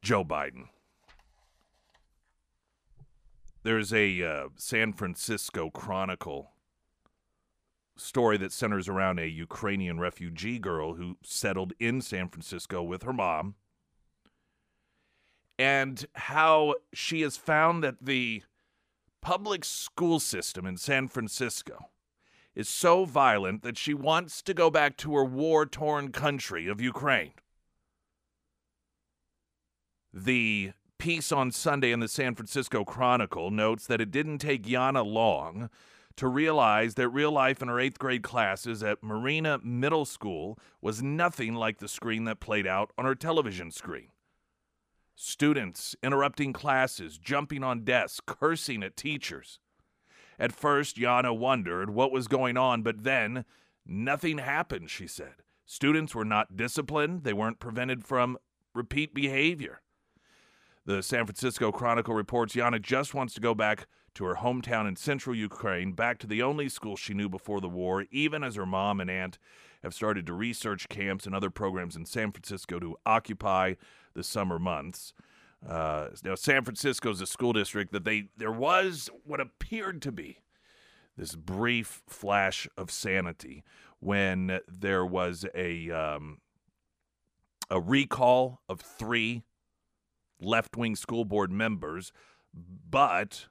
Joe 0.00 0.24
Biden. 0.24 0.68
There's 3.64 3.92
a 3.92 4.22
uh, 4.22 4.48
San 4.56 4.92
Francisco 4.92 5.70
Chronicle 5.70 6.52
story 7.96 8.36
that 8.38 8.52
centers 8.52 8.88
around 8.88 9.18
a 9.18 9.26
Ukrainian 9.26 9.98
refugee 9.98 10.58
girl 10.58 10.94
who 10.94 11.16
settled 11.22 11.72
in 11.80 12.00
San 12.00 12.28
Francisco 12.28 12.82
with 12.82 13.02
her 13.02 13.12
mom 13.12 13.56
and 15.58 16.06
how 16.14 16.74
she 16.92 17.20
has 17.20 17.36
found 17.36 17.84
that 17.84 17.96
the 18.00 18.42
public 19.22 19.64
school 19.64 20.20
system 20.20 20.66
in 20.66 20.76
San 20.76 21.08
Francisco 21.08 21.88
is 22.54 22.68
so 22.68 23.06
violent 23.06 23.62
that 23.62 23.78
she 23.78 23.94
wants 23.94 24.42
to 24.42 24.52
go 24.52 24.70
back 24.70 24.98
to 24.98 25.14
her 25.14 25.24
war 25.24 25.64
torn 25.64 26.12
country 26.12 26.68
of 26.68 26.80
Ukraine. 26.80 27.32
The 30.12 30.72
piece 30.98 31.32
on 31.32 31.50
Sunday 31.50 31.90
in 31.90 32.00
the 32.00 32.08
San 32.08 32.34
Francisco 32.34 32.84
Chronicle 32.84 33.50
notes 33.50 33.86
that 33.86 34.00
it 34.00 34.10
didn't 34.10 34.38
take 34.38 34.64
Yana 34.64 35.04
long 35.04 35.70
to 36.16 36.28
realize 36.28 36.94
that 36.94 37.08
real 37.08 37.32
life 37.32 37.62
in 37.62 37.68
her 37.68 37.80
eighth 37.80 37.98
grade 37.98 38.22
classes 38.22 38.82
at 38.82 39.02
Marina 39.02 39.58
Middle 39.64 40.04
School 40.04 40.58
was 40.80 41.02
nothing 41.02 41.54
like 41.54 41.78
the 41.78 41.88
screen 41.88 42.24
that 42.24 42.38
played 42.38 42.66
out 42.66 42.92
on 42.98 43.06
her 43.06 43.14
television 43.14 43.70
screen. 43.70 44.11
Students 45.14 45.94
interrupting 46.02 46.52
classes, 46.52 47.18
jumping 47.18 47.62
on 47.62 47.84
desks, 47.84 48.20
cursing 48.24 48.82
at 48.82 48.96
teachers. 48.96 49.58
At 50.38 50.52
first, 50.52 50.96
Yana 50.96 51.36
wondered 51.36 51.90
what 51.90 52.12
was 52.12 52.26
going 52.26 52.56
on, 52.56 52.82
but 52.82 53.04
then 53.04 53.44
nothing 53.86 54.38
happened, 54.38 54.90
she 54.90 55.06
said. 55.06 55.34
Students 55.64 56.14
were 56.14 56.24
not 56.24 56.56
disciplined, 56.56 57.24
they 57.24 57.32
weren't 57.32 57.60
prevented 57.60 58.04
from 58.04 58.38
repeat 58.74 59.14
behavior. 59.14 59.82
The 60.84 61.02
San 61.02 61.26
Francisco 61.26 61.70
Chronicle 61.70 62.14
reports 62.14 62.56
Yana 62.56 62.82
just 62.82 63.14
wants 63.14 63.34
to 63.34 63.40
go 63.40 63.54
back 63.54 63.86
to 64.14 64.24
her 64.24 64.36
hometown 64.36 64.88
in 64.88 64.96
central 64.96 65.34
Ukraine, 65.34 65.92
back 65.92 66.18
to 66.18 66.26
the 66.26 66.42
only 66.42 66.68
school 66.68 66.96
she 66.96 67.14
knew 67.14 67.28
before 67.28 67.60
the 67.60 67.68
war, 67.68 68.06
even 68.10 68.42
as 68.42 68.56
her 68.56 68.66
mom 68.66 69.00
and 69.00 69.10
aunt 69.10 69.38
have 69.82 69.94
started 69.94 70.26
to 70.26 70.32
research 70.32 70.88
camps 70.88 71.26
and 71.26 71.34
other 71.34 71.50
programs 71.50 71.96
in 71.96 72.04
San 72.04 72.32
Francisco 72.32 72.78
to 72.78 72.96
occupy 73.06 73.74
the 74.14 74.24
summer 74.24 74.58
months. 74.58 75.12
Uh, 75.66 76.08
now, 76.24 76.34
San 76.34 76.64
Francisco 76.64 77.10
is 77.10 77.20
a 77.20 77.26
school 77.26 77.52
district 77.52 77.92
that 77.92 78.04
they 78.04 78.24
there 78.36 78.52
was 78.52 79.08
what 79.24 79.40
appeared 79.40 80.02
to 80.02 80.12
be 80.12 80.38
this 81.16 81.34
brief 81.34 82.02
flash 82.08 82.68
of 82.76 82.90
sanity 82.90 83.62
when 84.00 84.58
there 84.66 85.06
was 85.06 85.46
a 85.54 85.90
um, 85.90 86.38
a 87.70 87.80
recall 87.80 88.60
of 88.68 88.80
three 88.80 89.44
left 90.40 90.76
wing 90.76 90.96
school 90.96 91.24
board 91.24 91.52
members, 91.52 92.12
but 92.52 93.46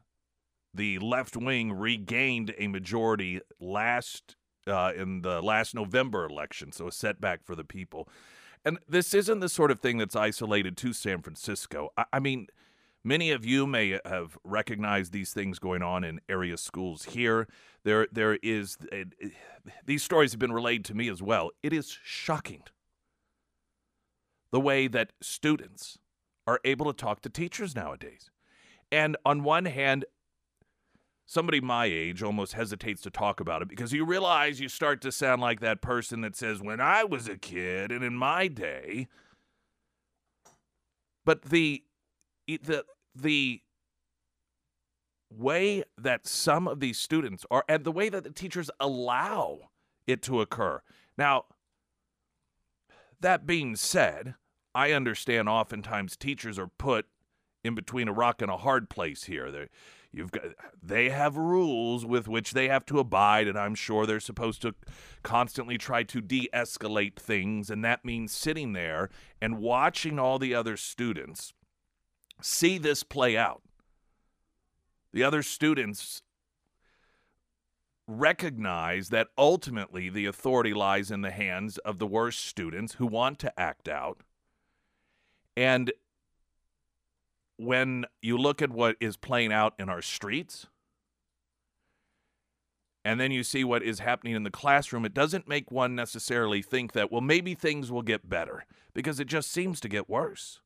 the 0.73 0.99
left 0.99 1.37
wing 1.37 1.71
regained 1.71 2.53
a 2.57 2.67
majority 2.67 3.39
last 3.59 4.35
uh, 4.67 4.91
in 4.95 5.21
the 5.21 5.41
last 5.41 5.73
November 5.73 6.25
election, 6.25 6.71
so 6.71 6.87
a 6.87 6.91
setback 6.91 7.43
for 7.43 7.55
the 7.55 7.63
people. 7.63 8.07
And 8.63 8.79
this 8.87 9.13
isn't 9.13 9.39
the 9.39 9.49
sort 9.49 9.71
of 9.71 9.79
thing 9.79 9.97
that's 9.97 10.15
isolated 10.15 10.77
to 10.77 10.93
San 10.93 11.21
Francisco. 11.21 11.89
I, 11.97 12.05
I 12.13 12.19
mean, 12.19 12.47
many 13.03 13.31
of 13.31 13.45
you 13.45 13.65
may 13.65 13.99
have 14.05 14.37
recognized 14.43 15.11
these 15.11 15.33
things 15.33 15.59
going 15.59 15.81
on 15.81 16.03
in 16.03 16.21
area 16.29 16.57
schools 16.57 17.05
here. 17.05 17.47
There, 17.83 18.07
there 18.11 18.37
is 18.43 18.77
it, 18.91 19.15
it, 19.19 19.31
these 19.85 20.03
stories 20.03 20.31
have 20.31 20.39
been 20.39 20.53
relayed 20.53 20.85
to 20.85 20.93
me 20.93 21.09
as 21.09 21.21
well. 21.21 21.49
It 21.63 21.73
is 21.73 21.97
shocking 22.03 22.63
the 24.51 24.59
way 24.59 24.87
that 24.87 25.13
students 25.21 25.97
are 26.45 26.59
able 26.63 26.85
to 26.85 26.93
talk 26.93 27.21
to 27.21 27.29
teachers 27.29 27.75
nowadays. 27.75 28.29
And 28.91 29.17
on 29.25 29.43
one 29.43 29.65
hand, 29.65 30.05
somebody 31.31 31.61
my 31.61 31.85
age 31.85 32.21
almost 32.21 32.51
hesitates 32.53 33.01
to 33.01 33.09
talk 33.09 33.39
about 33.39 33.61
it 33.61 33.69
because 33.69 33.93
you 33.93 34.03
realize 34.03 34.59
you 34.59 34.67
start 34.67 35.00
to 35.00 35.13
sound 35.13 35.41
like 35.41 35.61
that 35.61 35.81
person 35.81 36.19
that 36.19 36.35
says, 36.35 36.61
When 36.61 36.81
I 36.81 37.05
was 37.05 37.29
a 37.29 37.38
kid 37.38 37.89
and 37.89 38.03
in 38.03 38.15
my 38.15 38.50
day. 38.50 39.07
But 41.23 41.43
the 41.43 41.83
the 42.45 42.83
the 43.15 43.61
way 45.29 45.83
that 45.97 46.27
some 46.27 46.67
of 46.67 46.81
these 46.81 47.00
students 47.00 47.45
are 47.50 47.63
and 47.69 47.85
the 47.85 47.93
way 47.93 48.09
that 48.09 48.25
the 48.25 48.31
teachers 48.31 48.69
allow 48.77 49.69
it 50.05 50.21
to 50.23 50.41
occur. 50.41 50.81
Now, 51.17 51.45
that 53.21 53.45
being 53.45 53.77
said, 53.77 54.35
I 54.75 54.91
understand 54.91 55.47
oftentimes 55.47 56.17
teachers 56.17 56.59
are 56.59 56.67
put 56.67 57.05
in 57.63 57.73
between 57.73 58.09
a 58.09 58.13
rock 58.13 58.41
and 58.41 58.51
a 58.51 58.57
hard 58.57 58.89
place 58.89 59.25
here. 59.25 59.50
They're, 59.51 59.69
You've 60.13 60.31
got 60.31 60.43
they 60.83 61.09
have 61.09 61.37
rules 61.37 62.05
with 62.05 62.27
which 62.27 62.51
they 62.51 62.67
have 62.67 62.85
to 62.87 62.99
abide, 62.99 63.47
and 63.47 63.57
I'm 63.57 63.75
sure 63.75 64.05
they're 64.05 64.19
supposed 64.19 64.61
to 64.63 64.75
constantly 65.23 65.77
try 65.77 66.03
to 66.03 66.19
de-escalate 66.19 67.15
things, 67.15 67.69
and 67.69 67.83
that 67.85 68.03
means 68.03 68.33
sitting 68.33 68.73
there 68.73 69.09
and 69.41 69.59
watching 69.59 70.19
all 70.19 70.37
the 70.37 70.53
other 70.53 70.75
students 70.75 71.53
see 72.41 72.77
this 72.77 73.03
play 73.03 73.37
out. 73.37 73.61
The 75.13 75.23
other 75.23 75.43
students 75.43 76.23
recognize 78.07 79.09
that 79.09 79.29
ultimately 79.37 80.09
the 80.09 80.25
authority 80.25 80.73
lies 80.73 81.11
in 81.11 81.21
the 81.21 81.31
hands 81.31 81.77
of 81.79 81.99
the 81.99 82.07
worst 82.07 82.45
students 82.45 82.95
who 82.95 83.07
want 83.07 83.39
to 83.39 83.59
act 83.59 83.87
out. 83.87 84.21
And 85.55 85.91
when 87.61 88.05
you 88.21 88.37
look 88.37 88.61
at 88.61 88.71
what 88.71 88.95
is 88.99 89.17
playing 89.17 89.53
out 89.53 89.73
in 89.77 89.87
our 89.89 90.01
streets, 90.01 90.67
and 93.05 93.19
then 93.19 93.31
you 93.31 93.43
see 93.43 93.63
what 93.63 93.83
is 93.83 93.99
happening 93.99 94.35
in 94.35 94.43
the 94.43 94.51
classroom, 94.51 95.05
it 95.05 95.13
doesn't 95.13 95.47
make 95.47 95.71
one 95.71 95.95
necessarily 95.95 96.61
think 96.61 96.93
that, 96.93 97.11
well, 97.11 97.21
maybe 97.21 97.53
things 97.55 97.91
will 97.91 98.01
get 98.01 98.29
better 98.29 98.65
because 98.93 99.19
it 99.19 99.27
just 99.27 99.51
seems 99.51 99.79
to 99.79 99.89
get 99.89 100.09
worse. 100.09 100.61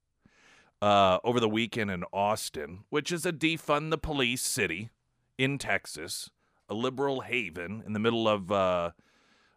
Uh, 0.81 1.19
over 1.23 1.39
the 1.39 1.49
weekend 1.49 1.89
in 1.89 2.03
Austin, 2.11 2.83
which 2.89 3.11
is 3.11 3.25
a 3.25 3.31
defund 3.31 3.89
the 3.89 3.97
police 3.97 4.41
city 4.41 4.89
in 5.37 5.57
Texas, 5.57 6.29
a 6.69 6.73
liberal 6.73 7.21
haven 7.21 7.81
in 7.85 7.93
the 7.93 7.99
middle 7.99 8.27
of, 8.27 8.51
uh, 8.51 8.91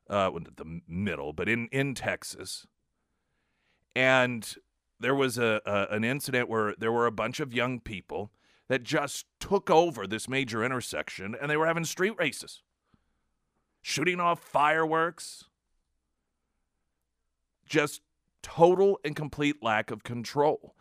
uh, 0.08 0.30
the 0.30 0.80
middle, 0.86 1.32
but 1.32 1.48
in, 1.48 1.66
in 1.72 1.94
Texas. 1.94 2.66
And 3.96 4.56
there 5.00 5.14
was 5.14 5.38
a, 5.38 5.60
a, 5.64 5.94
an 5.94 6.04
incident 6.04 6.48
where 6.48 6.74
there 6.78 6.92
were 6.92 7.06
a 7.06 7.12
bunch 7.12 7.40
of 7.40 7.52
young 7.52 7.80
people 7.80 8.30
that 8.68 8.82
just 8.82 9.26
took 9.40 9.70
over 9.70 10.06
this 10.06 10.28
major 10.28 10.64
intersection 10.64 11.34
and 11.40 11.50
they 11.50 11.56
were 11.56 11.66
having 11.66 11.84
street 11.84 12.14
races, 12.18 12.62
shooting 13.82 14.20
off 14.20 14.40
fireworks. 14.40 15.44
Just 17.66 18.00
total 18.42 18.98
and 19.04 19.14
complete 19.14 19.62
lack 19.62 19.90
of 19.90 20.02
control. 20.02 20.74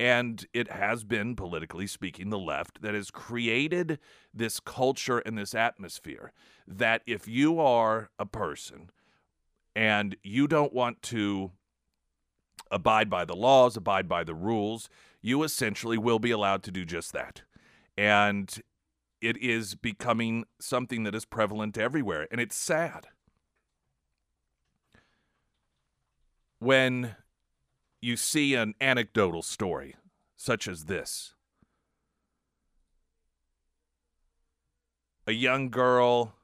And 0.00 0.46
it 0.52 0.70
has 0.70 1.02
been, 1.02 1.34
politically 1.34 1.88
speaking, 1.88 2.30
the 2.30 2.38
left 2.38 2.82
that 2.82 2.94
has 2.94 3.10
created 3.10 3.98
this 4.32 4.60
culture 4.60 5.18
and 5.18 5.36
this 5.36 5.54
atmosphere 5.54 6.32
that 6.68 7.02
if 7.06 7.26
you 7.26 7.58
are 7.58 8.10
a 8.20 8.26
person 8.26 8.90
and 9.74 10.16
you 10.22 10.46
don't 10.46 10.72
want 10.72 11.02
to 11.02 11.50
abide 12.70 13.08
by 13.10 13.24
the 13.24 13.36
laws, 13.36 13.76
abide 13.76 14.08
by 14.08 14.24
the 14.24 14.34
rules, 14.34 14.88
you 15.20 15.42
essentially 15.42 15.98
will 15.98 16.18
be 16.18 16.30
allowed 16.30 16.62
to 16.64 16.70
do 16.70 16.84
just 16.84 17.12
that. 17.12 17.42
And 17.96 18.62
it 19.20 19.36
is 19.38 19.74
becoming 19.74 20.44
something 20.60 21.02
that 21.04 21.14
is 21.14 21.24
prevalent 21.24 21.76
everywhere, 21.76 22.28
and 22.30 22.40
it's 22.40 22.56
sad. 22.56 23.08
When 26.60 27.16
you 28.00 28.16
see 28.16 28.54
an 28.54 28.74
anecdotal 28.80 29.42
story 29.42 29.96
such 30.36 30.68
as 30.68 30.84
this 30.84 31.34
a 35.26 35.32
young 35.32 35.68
girl, 35.68 36.34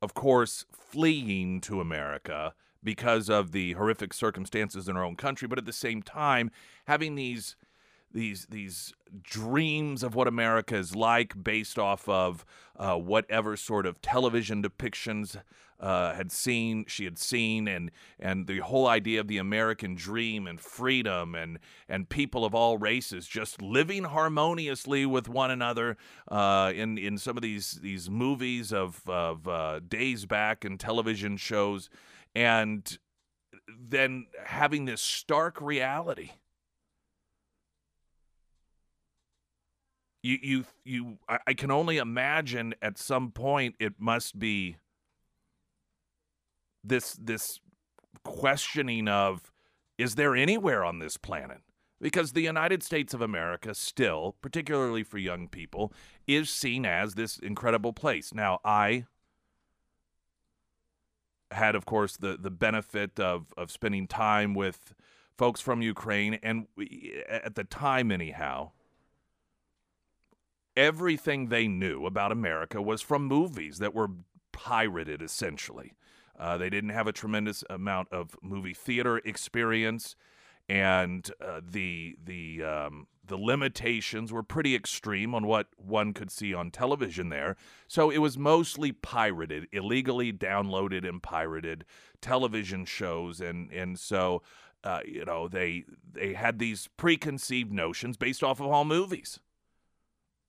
of 0.00 0.14
course, 0.14 0.64
fleeing 0.72 1.60
to 1.60 1.80
America 1.80 2.54
because 2.82 3.28
of 3.28 3.52
the 3.52 3.72
horrific 3.74 4.12
circumstances 4.12 4.88
in 4.88 4.96
our 4.96 5.04
own 5.04 5.16
country, 5.16 5.48
but 5.48 5.58
at 5.58 5.66
the 5.66 5.72
same 5.72 6.02
time 6.02 6.50
having 6.86 7.14
these 7.14 7.56
these 8.12 8.46
these 8.50 8.92
dreams 9.22 10.02
of 10.02 10.14
what 10.14 10.28
America 10.28 10.76
is 10.76 10.94
like 10.94 11.42
based 11.42 11.78
off 11.78 12.08
of 12.08 12.44
uh, 12.76 12.96
whatever 12.96 13.56
sort 13.56 13.86
of 13.86 14.00
television 14.00 14.62
depictions 14.62 15.36
uh, 15.80 16.14
had 16.14 16.30
seen 16.30 16.84
she 16.86 17.04
had 17.04 17.18
seen 17.18 17.66
and 17.66 17.90
and 18.20 18.46
the 18.46 18.60
whole 18.60 18.86
idea 18.86 19.18
of 19.18 19.26
the 19.26 19.38
American 19.38 19.96
dream 19.96 20.46
and 20.46 20.60
freedom 20.60 21.34
and 21.34 21.58
and 21.88 22.08
people 22.08 22.44
of 22.44 22.54
all 22.54 22.78
races 22.78 23.26
just 23.26 23.60
living 23.60 24.04
harmoniously 24.04 25.04
with 25.04 25.28
one 25.28 25.50
another 25.50 25.96
uh, 26.28 26.72
in 26.74 26.96
in 26.96 27.18
some 27.18 27.36
of 27.36 27.42
these 27.42 27.80
these 27.82 28.08
movies 28.08 28.72
of 28.72 29.02
of 29.08 29.48
uh, 29.48 29.80
days 29.80 30.24
back 30.24 30.64
and 30.64 30.78
television 30.78 31.36
shows 31.36 31.90
and 32.34 32.98
then 33.68 34.26
having 34.44 34.84
this 34.84 35.00
stark 35.00 35.60
reality. 35.60 36.30
You, 40.22 40.38
you, 40.40 40.64
you. 40.84 41.18
I 41.46 41.54
can 41.54 41.72
only 41.72 41.98
imagine 41.98 42.74
at 42.80 42.96
some 42.96 43.32
point 43.32 43.74
it 43.80 43.94
must 43.98 44.38
be 44.38 44.76
this 46.84 47.16
this 47.20 47.60
questioning 48.24 49.08
of 49.08 49.52
is 49.98 50.14
there 50.14 50.36
anywhere 50.36 50.84
on 50.84 50.98
this 51.00 51.16
planet 51.16 51.58
because 52.00 52.32
the 52.32 52.42
United 52.42 52.82
States 52.82 53.14
of 53.14 53.20
America 53.20 53.74
still 53.74 54.36
particularly 54.42 55.02
for 55.02 55.18
young 55.18 55.48
people 55.48 55.92
is 56.26 56.50
seen 56.50 56.84
as 56.86 57.14
this 57.14 57.36
incredible 57.38 57.92
place 57.92 58.32
now 58.32 58.60
i 58.64 59.04
had, 61.52 61.74
of 61.74 61.86
course, 61.86 62.16
the 62.16 62.36
the 62.36 62.50
benefit 62.50 63.18
of 63.20 63.52
of 63.56 63.70
spending 63.70 64.06
time 64.06 64.54
with 64.54 64.94
folks 65.36 65.60
from 65.60 65.82
Ukraine, 65.82 66.38
and 66.42 66.66
we, 66.76 67.22
at 67.28 67.54
the 67.54 67.64
time, 67.64 68.10
anyhow, 68.10 68.72
everything 70.76 71.48
they 71.48 71.66
knew 71.68 72.06
about 72.06 72.32
America 72.32 72.80
was 72.80 73.02
from 73.02 73.26
movies 73.26 73.78
that 73.78 73.94
were 73.94 74.10
pirated, 74.52 75.22
essentially. 75.22 75.94
Uh, 76.38 76.56
they 76.56 76.70
didn't 76.70 76.90
have 76.90 77.06
a 77.06 77.12
tremendous 77.12 77.62
amount 77.70 78.08
of 78.10 78.36
movie 78.42 78.74
theater 78.74 79.18
experience, 79.18 80.16
and 80.68 81.30
uh, 81.40 81.60
the 81.66 82.16
the 82.24 82.62
um, 82.62 83.06
the 83.24 83.36
limitations 83.36 84.32
were 84.32 84.42
pretty 84.42 84.74
extreme 84.74 85.34
on 85.34 85.46
what 85.46 85.68
one 85.76 86.12
could 86.12 86.30
see 86.30 86.52
on 86.52 86.70
television 86.70 87.28
there. 87.28 87.56
So 87.86 88.10
it 88.10 88.18
was 88.18 88.36
mostly 88.36 88.92
pirated, 88.92 89.68
illegally 89.72 90.32
downloaded 90.32 91.08
and 91.08 91.22
pirated 91.22 91.84
television 92.20 92.84
shows, 92.84 93.40
and 93.40 93.70
and 93.72 93.98
so 93.98 94.42
uh, 94.84 95.00
you 95.06 95.24
know 95.24 95.48
they 95.48 95.84
they 96.12 96.34
had 96.34 96.58
these 96.58 96.88
preconceived 96.96 97.72
notions 97.72 98.16
based 98.16 98.42
off 98.42 98.60
of 98.60 98.66
all 98.66 98.84
movies. 98.84 99.38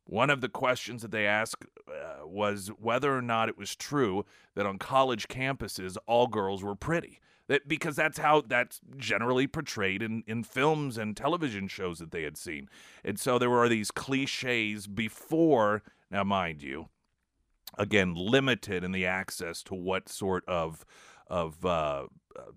One 0.05 0.29
of 0.29 0.41
the 0.41 0.49
questions 0.49 1.01
that 1.01 1.11
they 1.11 1.25
asked 1.25 1.65
uh, 1.87 2.27
was 2.27 2.67
whether 2.77 3.15
or 3.15 3.21
not 3.21 3.47
it 3.47 3.57
was 3.57 3.75
true 3.75 4.25
that 4.55 4.65
on 4.65 4.77
college 4.77 5.27
campuses 5.27 5.95
all 6.07 6.27
girls 6.27 6.63
were 6.63 6.75
pretty. 6.75 7.21
That 7.49 7.67
because 7.67 7.95
that's 7.95 8.19
how 8.19 8.41
that's 8.41 8.79
generally 8.97 9.47
portrayed 9.47 10.01
in, 10.01 10.23
in 10.27 10.43
films 10.43 10.97
and 10.97 11.15
television 11.15 11.67
shows 11.67 11.99
that 11.99 12.11
they 12.11 12.23
had 12.23 12.37
seen. 12.37 12.69
And 13.03 13.19
so 13.19 13.37
there 13.37 13.49
were 13.49 13.67
these 13.67 13.91
cliches 13.91 14.87
before, 14.87 15.83
now 16.09 16.23
mind 16.23 16.63
you, 16.63 16.87
again, 17.77 18.15
limited 18.15 18.83
in 18.83 18.93
the 18.93 19.05
access 19.05 19.61
to 19.63 19.75
what 19.75 20.07
sort 20.07 20.43
of 20.47 20.85
of 21.27 21.65
uh, 21.65 22.03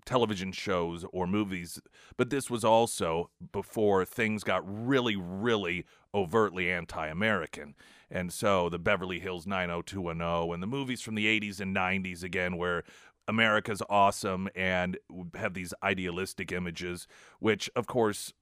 television 0.05 0.51
shows 0.51 1.05
or 1.11 1.27
movies, 1.27 1.79
but 2.15 2.29
this 2.29 2.49
was 2.49 2.63
also 2.63 3.29
before 3.51 4.05
things 4.05 4.43
got 4.43 4.61
really, 4.65 5.15
really 5.15 5.85
overtly 6.13 6.71
anti 6.71 7.07
American. 7.07 7.75
And 8.09 8.31
so 8.31 8.69
the 8.69 8.79
Beverly 8.79 9.19
Hills 9.19 9.45
90210 9.45 10.53
and 10.53 10.63
the 10.63 10.67
movies 10.67 11.01
from 11.01 11.15
the 11.15 11.25
80s 11.25 11.59
and 11.59 11.75
90s, 11.75 12.23
again, 12.23 12.57
where 12.57 12.83
America's 13.27 13.81
awesome 13.89 14.49
and 14.55 14.97
have 15.35 15.53
these 15.53 15.73
idealistic 15.83 16.51
images, 16.51 17.07
which, 17.39 17.69
of 17.75 17.87
course, 17.87 18.33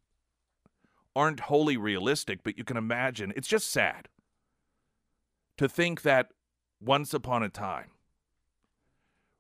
aren't 1.16 1.42
wholly 1.42 1.78
realistic, 1.78 2.44
but 2.44 2.58
you 2.58 2.64
can 2.64 2.78
imagine 2.78 3.34
it's 3.36 3.48
just 3.48 3.70
sad 3.70 4.10
to 5.58 5.70
think 5.70 6.02
that 6.02 6.32
once 6.82 7.14
upon 7.14 7.42
a 7.42 7.50
time, 7.50 7.92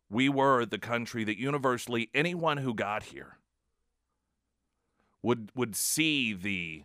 we 0.10 0.30
were 0.30 0.66
the 0.66 0.78
country 0.78 1.24
that 1.24 1.38
universally 1.38 2.10
anyone 2.14 2.58
who 2.58 2.74
got 2.74 3.04
here 3.04 3.38
would 5.22 5.52
would 5.56 5.76
see 5.76 6.34
the 6.34 6.84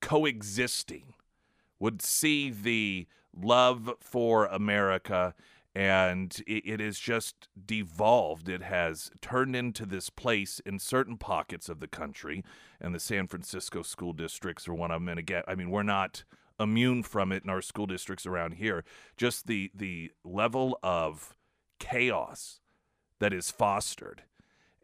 coexisting 0.00 1.14
would 1.80 2.00
see 2.00 2.50
the 2.50 3.06
love 3.36 3.92
for 4.00 4.46
America 4.46 5.34
and 5.78 6.42
it, 6.48 6.68
it 6.68 6.80
has 6.80 6.98
just 6.98 7.46
devolved. 7.64 8.48
It 8.48 8.62
has 8.62 9.12
turned 9.22 9.54
into 9.54 9.86
this 9.86 10.10
place 10.10 10.60
in 10.66 10.80
certain 10.80 11.16
pockets 11.16 11.68
of 11.68 11.78
the 11.78 11.86
country, 11.86 12.42
and 12.80 12.92
the 12.92 12.98
San 12.98 13.28
Francisco 13.28 13.82
school 13.82 14.12
districts 14.12 14.66
are 14.66 14.74
one 14.74 14.90
of 14.90 15.00
them. 15.00 15.08
And 15.08 15.20
again, 15.20 15.44
I 15.46 15.54
mean, 15.54 15.70
we're 15.70 15.84
not 15.84 16.24
immune 16.58 17.04
from 17.04 17.30
it 17.30 17.44
in 17.44 17.50
our 17.50 17.62
school 17.62 17.86
districts 17.86 18.26
around 18.26 18.54
here. 18.54 18.84
Just 19.16 19.46
the 19.46 19.70
the 19.72 20.10
level 20.24 20.80
of 20.82 21.36
chaos 21.78 22.58
that 23.20 23.32
is 23.32 23.52
fostered. 23.52 24.24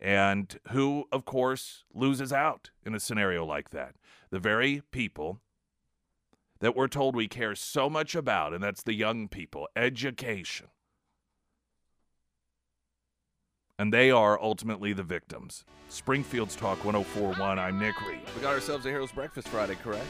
And 0.00 0.61
who, 0.70 1.07
of 1.11 1.24
course, 1.24 1.83
loses 1.92 2.33
out 2.33 2.70
in 2.87 2.94
a 2.94 3.00
scenario 3.00 3.44
like 3.44 3.70
that? 3.70 3.96
The 4.30 4.38
very 4.38 4.83
people 4.92 5.40
that 6.61 6.76
we're 6.76 6.87
told 6.87 7.16
we 7.16 7.26
care 7.26 7.57
so 7.57 7.90
much 7.90 8.14
about, 8.14 8.54
and 8.54 8.62
that's 8.62 8.85
the 8.85 8.94
young 8.94 9.26
people, 9.26 9.66
education. 9.74 10.68
And 13.78 13.92
they 13.92 14.12
are 14.12 14.40
ultimately 14.40 14.92
the 14.92 15.02
victims. 15.02 15.64
Springfield's 15.88 16.54
Talk 16.54 16.84
1041. 16.84 17.58
I'm 17.58 17.78
Nick 17.78 18.00
Reed. 18.06 18.20
We 18.37 18.40
got 18.40 18.54
ourselves 18.54 18.87
a 18.87 18.90
Heroes 18.90 19.10
Breakfast 19.10 19.48
Friday, 19.48 19.74
correct? 19.74 20.06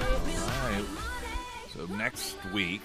All 0.00 0.70
right. 0.70 0.84
So 1.74 1.84
next 1.94 2.36
week, 2.54 2.80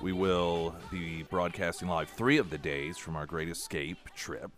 we 0.00 0.12
will 0.12 0.76
be 0.88 1.24
broadcasting 1.24 1.88
live 1.88 2.10
three 2.10 2.38
of 2.38 2.50
the 2.50 2.58
days 2.58 2.96
from 2.96 3.16
our 3.16 3.26
Great 3.26 3.48
Escape 3.48 3.98
trip. 4.14 4.52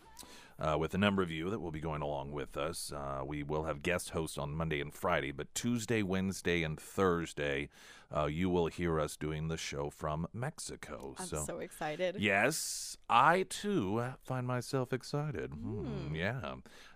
Uh, 0.58 0.76
with 0.78 0.94
a 0.94 0.98
number 0.98 1.22
of 1.22 1.30
you 1.30 1.50
that 1.50 1.60
will 1.60 1.70
be 1.70 1.80
going 1.80 2.02
along 2.02 2.30
with 2.30 2.56
us. 2.56 2.92
Uh, 2.94 3.22
we 3.24 3.42
will 3.42 3.64
have 3.64 3.82
guest 3.82 4.10
hosts 4.10 4.38
on 4.38 4.54
Monday 4.54 4.80
and 4.80 4.94
Friday, 4.94 5.32
but 5.32 5.52
Tuesday, 5.54 6.02
Wednesday, 6.02 6.62
and 6.62 6.78
Thursday, 6.78 7.68
uh, 8.14 8.26
you 8.26 8.48
will 8.50 8.66
hear 8.66 9.00
us 9.00 9.16
doing 9.16 9.48
the 9.48 9.56
show 9.56 9.90
from 9.90 10.26
Mexico. 10.32 11.14
I'm 11.18 11.26
so, 11.26 11.44
so 11.44 11.58
excited. 11.58 12.16
Yes, 12.18 12.96
I 13.08 13.44
too 13.48 14.04
find 14.22 14.46
myself 14.46 14.92
excited. 14.92 15.52
Mm. 15.52 16.10
Mm, 16.10 16.16
yeah. 16.16 16.54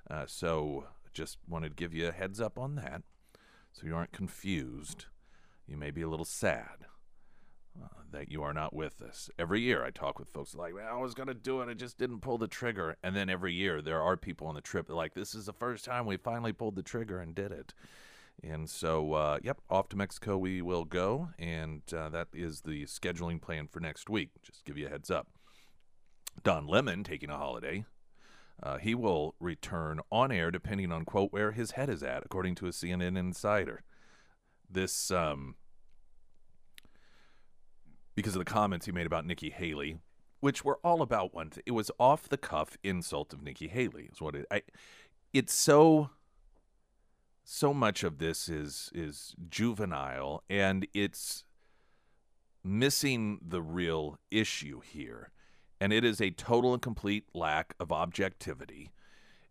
Uh, 0.08 0.26
so 0.26 0.84
just 1.12 1.38
wanted 1.48 1.70
to 1.70 1.74
give 1.74 1.94
you 1.94 2.08
a 2.08 2.12
heads 2.12 2.40
up 2.40 2.58
on 2.58 2.76
that 2.76 3.02
so 3.72 3.86
you 3.86 3.96
aren't 3.96 4.12
confused. 4.12 5.06
You 5.66 5.76
may 5.76 5.90
be 5.90 6.02
a 6.02 6.08
little 6.08 6.26
sad 6.26 6.86
uh, 7.82 7.88
that 8.12 8.30
you 8.30 8.42
are 8.42 8.52
not 8.52 8.74
with 8.74 9.02
us. 9.02 9.30
Every 9.38 9.60
year 9.60 9.84
I 9.84 9.90
talk 9.90 10.18
with 10.18 10.28
folks 10.28 10.54
like, 10.54 10.74
I 10.76 10.96
was 10.96 11.14
going 11.14 11.28
to 11.28 11.34
do 11.34 11.60
it. 11.60 11.68
I 11.68 11.74
just 11.74 11.98
didn't 11.98 12.20
pull 12.20 12.38
the 12.38 12.48
trigger. 12.48 12.96
And 13.02 13.14
then 13.14 13.28
every 13.28 13.52
year 13.52 13.82
there 13.82 14.02
are 14.02 14.16
people 14.16 14.46
on 14.46 14.54
the 14.54 14.60
trip 14.60 14.88
like, 14.88 15.14
this 15.14 15.34
is 15.34 15.46
the 15.46 15.52
first 15.52 15.84
time 15.84 16.06
we 16.06 16.16
finally 16.16 16.52
pulled 16.52 16.76
the 16.76 16.82
trigger 16.82 17.20
and 17.20 17.34
did 17.34 17.52
it. 17.52 17.74
And 18.42 18.68
so, 18.68 19.14
uh, 19.14 19.38
yep, 19.42 19.60
off 19.70 19.88
to 19.90 19.96
Mexico 19.96 20.36
we 20.36 20.62
will 20.62 20.84
go. 20.84 21.30
And 21.38 21.82
uh, 21.94 22.08
that 22.10 22.28
is 22.32 22.60
the 22.62 22.84
scheduling 22.84 23.40
plan 23.40 23.66
for 23.66 23.80
next 23.80 24.08
week. 24.10 24.30
Just 24.42 24.64
give 24.64 24.78
you 24.78 24.86
a 24.86 24.90
heads 24.90 25.10
up. 25.10 25.28
Don 26.42 26.66
Lemon 26.66 27.02
taking 27.02 27.30
a 27.30 27.36
holiday. 27.36 27.84
Uh, 28.62 28.78
he 28.78 28.94
will 28.94 29.34
return 29.38 30.00
on 30.10 30.32
air 30.32 30.50
depending 30.50 30.90
on, 30.90 31.04
quote, 31.04 31.32
where 31.32 31.52
his 31.52 31.72
head 31.72 31.90
is 31.90 32.02
at, 32.02 32.24
according 32.24 32.54
to 32.56 32.66
a 32.66 32.70
CNN 32.70 33.18
insider. 33.18 33.82
This, 34.70 35.10
um, 35.10 35.56
because 38.16 38.34
of 38.34 38.40
the 38.40 38.50
comments 38.50 38.86
he 38.86 38.92
made 38.92 39.06
about 39.06 39.24
Nikki 39.24 39.50
Haley, 39.50 39.98
which 40.40 40.64
were 40.64 40.80
all 40.82 41.02
about 41.02 41.32
one 41.32 41.50
thing. 41.50 41.62
It 41.66 41.72
was 41.72 41.90
off 42.00 42.28
the 42.28 42.38
cuff 42.38 42.76
insult 42.82 43.32
of 43.32 43.42
Nikki 43.42 43.68
Haley. 43.68 44.08
Is 44.12 44.20
what 44.20 44.34
it. 44.34 44.46
I, 44.50 44.62
it's 45.32 45.54
so. 45.54 46.10
So 47.48 47.72
much 47.72 48.02
of 48.02 48.18
this 48.18 48.48
is 48.48 48.90
is 48.92 49.36
juvenile, 49.48 50.42
and 50.50 50.84
it's 50.92 51.44
missing 52.64 53.38
the 53.46 53.62
real 53.62 54.18
issue 54.32 54.80
here, 54.80 55.30
and 55.80 55.92
it 55.92 56.04
is 56.04 56.20
a 56.20 56.30
total 56.30 56.72
and 56.72 56.82
complete 56.82 57.28
lack 57.32 57.76
of 57.78 57.92
objectivity, 57.92 58.90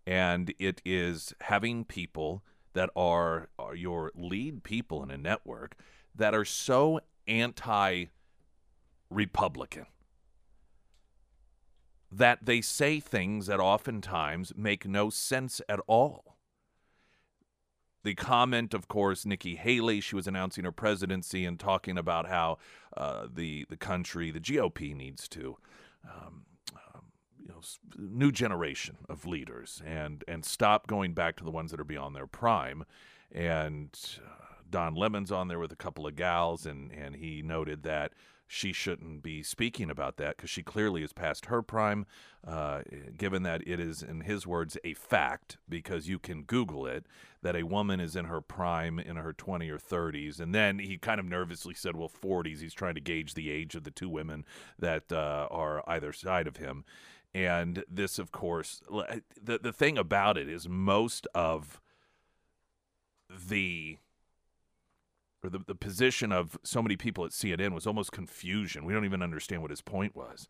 and 0.05 0.53
it 0.59 0.81
is 0.83 1.33
having 1.39 1.85
people 1.85 2.43
that 2.73 2.89
are, 2.97 3.47
are 3.57 3.75
your 3.75 4.11
lead 4.13 4.63
people 4.63 5.01
in 5.01 5.09
a 5.09 5.17
network 5.17 5.75
that 6.13 6.35
are 6.35 6.43
so 6.43 6.99
anti 7.27 8.07
Republican. 9.09 9.85
That 12.11 12.45
they 12.45 12.61
say 12.61 12.99
things 12.99 13.47
that 13.47 13.59
oftentimes 13.59 14.53
make 14.55 14.87
no 14.87 15.09
sense 15.09 15.61
at 15.67 15.79
all. 15.87 16.35
The 18.03 18.13
comment, 18.13 18.75
of 18.75 18.87
course, 18.87 19.25
Nikki 19.25 19.55
Haley, 19.55 19.99
she 19.99 20.15
was 20.15 20.27
announcing 20.27 20.63
her 20.63 20.71
presidency 20.71 21.43
and 21.43 21.59
talking 21.59 21.97
about 21.97 22.27
how 22.27 22.59
uh, 22.95 23.27
the 23.33 23.65
the 23.67 23.77
country, 23.77 24.29
the 24.29 24.39
GOP, 24.39 24.95
needs 24.95 25.27
to, 25.29 25.57
um, 26.05 26.45
um, 26.75 27.05
you 27.39 27.47
know, 27.47 27.61
new 27.97 28.31
generation 28.31 28.97
of 29.09 29.25
leaders 29.25 29.81
and 29.83 30.23
and 30.27 30.45
stop 30.45 30.85
going 30.85 31.13
back 31.13 31.35
to 31.37 31.43
the 31.43 31.49
ones 31.49 31.71
that 31.71 31.79
are 31.79 31.83
beyond 31.83 32.15
their 32.15 32.27
prime. 32.27 32.85
And 33.31 33.89
uh, 34.23 34.53
Don 34.69 34.93
Lemon's 34.93 35.31
on 35.31 35.47
there 35.47 35.59
with 35.59 35.71
a 35.71 35.75
couple 35.75 36.05
of 36.05 36.15
gals, 36.15 36.67
and 36.67 36.91
and 36.91 37.15
he 37.15 37.41
noted 37.41 37.81
that 37.83 38.13
she 38.47 38.71
shouldn't 38.71 39.23
be 39.23 39.41
speaking 39.41 39.89
about 39.89 40.17
that 40.17 40.37
because 40.37 40.49
she 40.49 40.61
clearly 40.61 41.03
is 41.03 41.13
past 41.13 41.47
her 41.47 41.61
prime, 41.61 42.05
uh, 42.45 42.81
given 43.17 43.43
that 43.43 43.67
it 43.67 43.79
is, 43.79 44.03
in 44.03 44.21
his 44.21 44.45
words, 44.45 44.77
a 44.83 44.93
fact, 44.93 45.57
because 45.67 46.07
you 46.07 46.19
can 46.19 46.43
Google 46.43 46.85
it, 46.85 47.05
that 47.41 47.55
a 47.55 47.63
woman 47.63 47.99
is 47.99 48.15
in 48.15 48.25
her 48.25 48.41
prime 48.41 48.99
in 48.99 49.15
her 49.15 49.33
20 49.33 49.69
or 49.69 49.79
30s. 49.79 50.39
And 50.39 50.53
then 50.53 50.79
he 50.79 50.97
kind 50.97 51.19
of 51.19 51.25
nervously 51.25 51.73
said, 51.73 51.95
well, 51.95 52.09
40s. 52.09 52.61
He's 52.61 52.73
trying 52.73 52.95
to 52.95 53.01
gauge 53.01 53.33
the 53.33 53.49
age 53.49 53.73
of 53.75 53.83
the 53.83 53.91
two 53.91 54.09
women 54.09 54.45
that 54.77 55.11
uh, 55.11 55.47
are 55.49 55.83
either 55.89 56.13
side 56.13 56.47
of 56.47 56.57
him. 56.57 56.85
And 57.33 57.83
this, 57.89 58.17
of 58.19 58.31
course, 58.31 58.81
the, 58.89 59.59
the 59.59 59.73
thing 59.73 59.97
about 59.97 60.37
it 60.37 60.47
is 60.47 60.69
most 60.69 61.27
of 61.35 61.81
the 63.29 63.97
or 65.45 65.49
the, 65.49 65.59
the 65.59 65.75
position 65.75 66.31
of 66.31 66.57
so 66.63 66.81
many 66.81 66.97
people 66.97 67.23
at 67.23 67.31
CNN 67.31 67.73
was 67.73 67.87
almost 67.87 68.11
confusion. 68.11 68.85
We 68.85 68.93
don't 68.93 69.05
even 69.05 69.21
understand 69.21 69.61
what 69.61 69.71
his 69.71 69.81
point 69.81 70.15
was. 70.15 70.49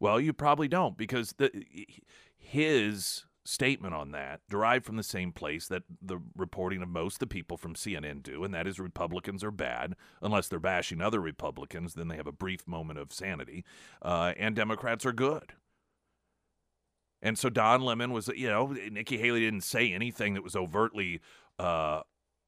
Well, 0.00 0.20
you 0.20 0.32
probably 0.32 0.68
don't 0.68 0.96
because 0.96 1.34
the 1.38 1.50
his 2.36 3.24
statement 3.46 3.94
on 3.94 4.10
that 4.12 4.40
derived 4.48 4.86
from 4.86 4.96
the 4.96 5.02
same 5.02 5.30
place 5.30 5.68
that 5.68 5.82
the 6.00 6.18
reporting 6.34 6.82
of 6.82 6.88
most 6.88 7.16
of 7.16 7.18
the 7.20 7.26
people 7.26 7.56
from 7.56 7.74
CNN 7.74 8.22
do, 8.22 8.42
and 8.42 8.54
that 8.54 8.66
is 8.66 8.80
Republicans 8.80 9.44
are 9.44 9.50
bad 9.50 9.94
unless 10.22 10.48
they're 10.48 10.58
bashing 10.58 11.00
other 11.00 11.20
Republicans. 11.20 11.94
Then 11.94 12.08
they 12.08 12.16
have 12.16 12.26
a 12.26 12.32
brief 12.32 12.66
moment 12.66 12.98
of 12.98 13.12
sanity, 13.12 13.64
uh, 14.02 14.32
and 14.36 14.56
Democrats 14.56 15.06
are 15.06 15.12
good. 15.12 15.52
And 17.22 17.38
so 17.38 17.48
Don 17.48 17.80
Lemon 17.80 18.12
was, 18.12 18.28
you 18.28 18.48
know, 18.48 18.74
Nikki 18.90 19.16
Haley 19.16 19.40
didn't 19.40 19.62
say 19.62 19.90
anything 19.92 20.34
that 20.34 20.44
was 20.44 20.54
overtly 20.54 21.20
uh, 21.58 22.02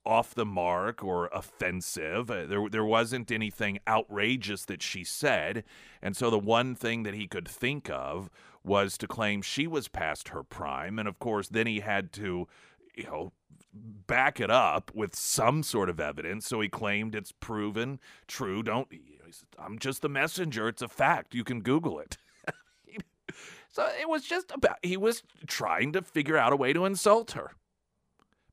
off 0.07 0.35
the 0.35 0.47
mark 0.47 1.03
or 1.03 1.29
offensive. 1.33 2.31
Uh, 2.31 2.47
there, 2.47 2.69
there 2.71 2.85
wasn't 2.85 3.31
anything 3.31 3.79
outrageous 3.87 4.65
that 4.67 4.83
she 4.83 5.05
said. 5.05 5.65
And 6.01 6.17
so 6.17 6.31
the 6.31 6.39
one 6.39 6.75
thing 6.75 7.03
that 7.03 7.15
he 7.15 7.27
could 7.27 7.49
think 7.49 7.91
of 7.91 8.31
was 8.65 8.97
to 8.99 9.07
claim 9.07 9.43
she 9.43 9.67
was 9.67 9.89
past 9.89 10.29
her 10.29 10.43
prime. 10.43 10.99
And 10.99 11.09
of 11.09 11.19
course, 11.19 11.49
then 11.49 11.67
he 11.67 11.81
had 11.81 12.13
to, 12.13 12.47
you 12.95 13.05
know, 13.05 13.33
back 13.73 14.41
it 14.41 14.51
up 14.51 14.91
with 14.95 15.15
some 15.15 15.63
sort 15.63 15.91
of 15.91 16.01
evidence. 16.01 16.47
So 16.47 16.61
he 16.61 16.69
claimed 16.69 17.15
it's 17.15 17.33
proven 17.33 17.99
true. 18.27 18.63
Don't, 18.63 18.89
I'm 19.59 19.79
just 19.79 20.03
the 20.03 20.09
messenger. 20.09 20.69
It's 20.69 20.83
a 20.83 20.89
fact. 20.89 21.35
You 21.35 21.45
can 21.45 21.61
Google 21.61 21.99
it. 21.99 22.17
so 23.69 23.89
it 24.01 24.09
was 24.09 24.25
just 24.25 24.53
about, 24.53 24.79
he 24.83 24.97
was 24.97 25.23
trying 25.47 25.93
to 25.93 26.03
figure 26.03 26.39
out 26.39 26.53
a 26.53 26.57
way 26.57 26.73
to 26.73 26.85
insult 26.85 27.33
her 27.33 27.53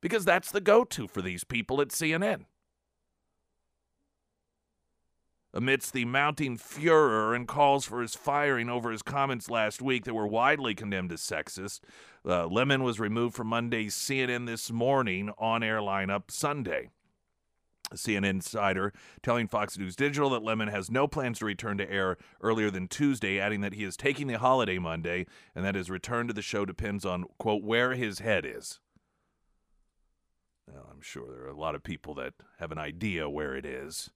because 0.04 0.26
that's 0.26 0.52
the 0.52 0.60
go 0.60 0.84
to 0.84 1.08
for 1.08 1.22
these 1.22 1.46
people 1.46 1.80
at 1.80 1.88
CNN. 1.88 2.44
Amidst 5.54 5.94
the 5.94 6.04
mounting 6.04 6.58
furor 6.58 7.34
and 7.34 7.48
calls 7.48 7.86
for 7.86 8.02
his 8.02 8.14
firing 8.14 8.70
over 8.70 8.92
his 8.92 9.02
comments 9.02 9.50
last 9.50 9.82
week 9.82 10.04
that 10.04 10.14
were 10.14 10.28
widely 10.28 10.76
condemned 10.76 11.14
as 11.14 11.22
sexist, 11.22 11.80
uh, 12.28 12.48
Lemon 12.48 12.84
was 12.84 13.00
removed 13.00 13.34
from 13.34 13.48
Monday's 13.48 13.96
CNN 13.96 14.46
This 14.46 14.72
Morning 14.72 15.32
on 15.38 15.64
air 15.64 15.80
lineup 15.80 16.30
Sunday. 16.30 16.90
A 17.90 17.96
CNN 17.96 18.26
insider 18.26 18.92
telling 19.22 19.48
Fox 19.48 19.78
News 19.78 19.96
Digital 19.96 20.32
that 20.32 20.44
Lemon 20.44 20.68
has 20.68 20.92
no 20.92 21.08
plans 21.08 21.40
to 21.40 21.46
return 21.46 21.78
to 21.78 21.90
air 21.90 22.18
earlier 22.42 22.70
than 22.70 22.90
Tuesday, 22.90 23.40
adding 23.40 23.62
that 23.62 23.76
he 23.76 23.86
is 23.86 23.96
taking 23.96 24.28
the 24.28 24.40
holiday 24.40 24.80
Monday 24.80 25.28
and 25.56 25.64
that 25.64 25.76
his 25.76 25.90
return 25.90 26.28
to 26.28 26.34
the 26.34 26.42
show 26.42 26.66
depends 26.66 27.06
on, 27.06 27.24
quote, 27.38 27.64
where 27.64 27.94
his 27.94 28.20
head 28.20 28.46
is. 28.46 28.82
Well, 30.68 30.88
I'm 30.92 31.02
sure 31.02 31.28
there 31.28 31.46
are 31.46 31.50
a 31.50 31.60
lot 31.60 31.76
of 31.76 31.84
people 31.84 32.14
that 32.16 32.34
have 32.60 32.72
an 32.72 32.78
idea 32.78 33.30
where 33.30 33.56
it 33.56 33.66
is. 33.66 34.10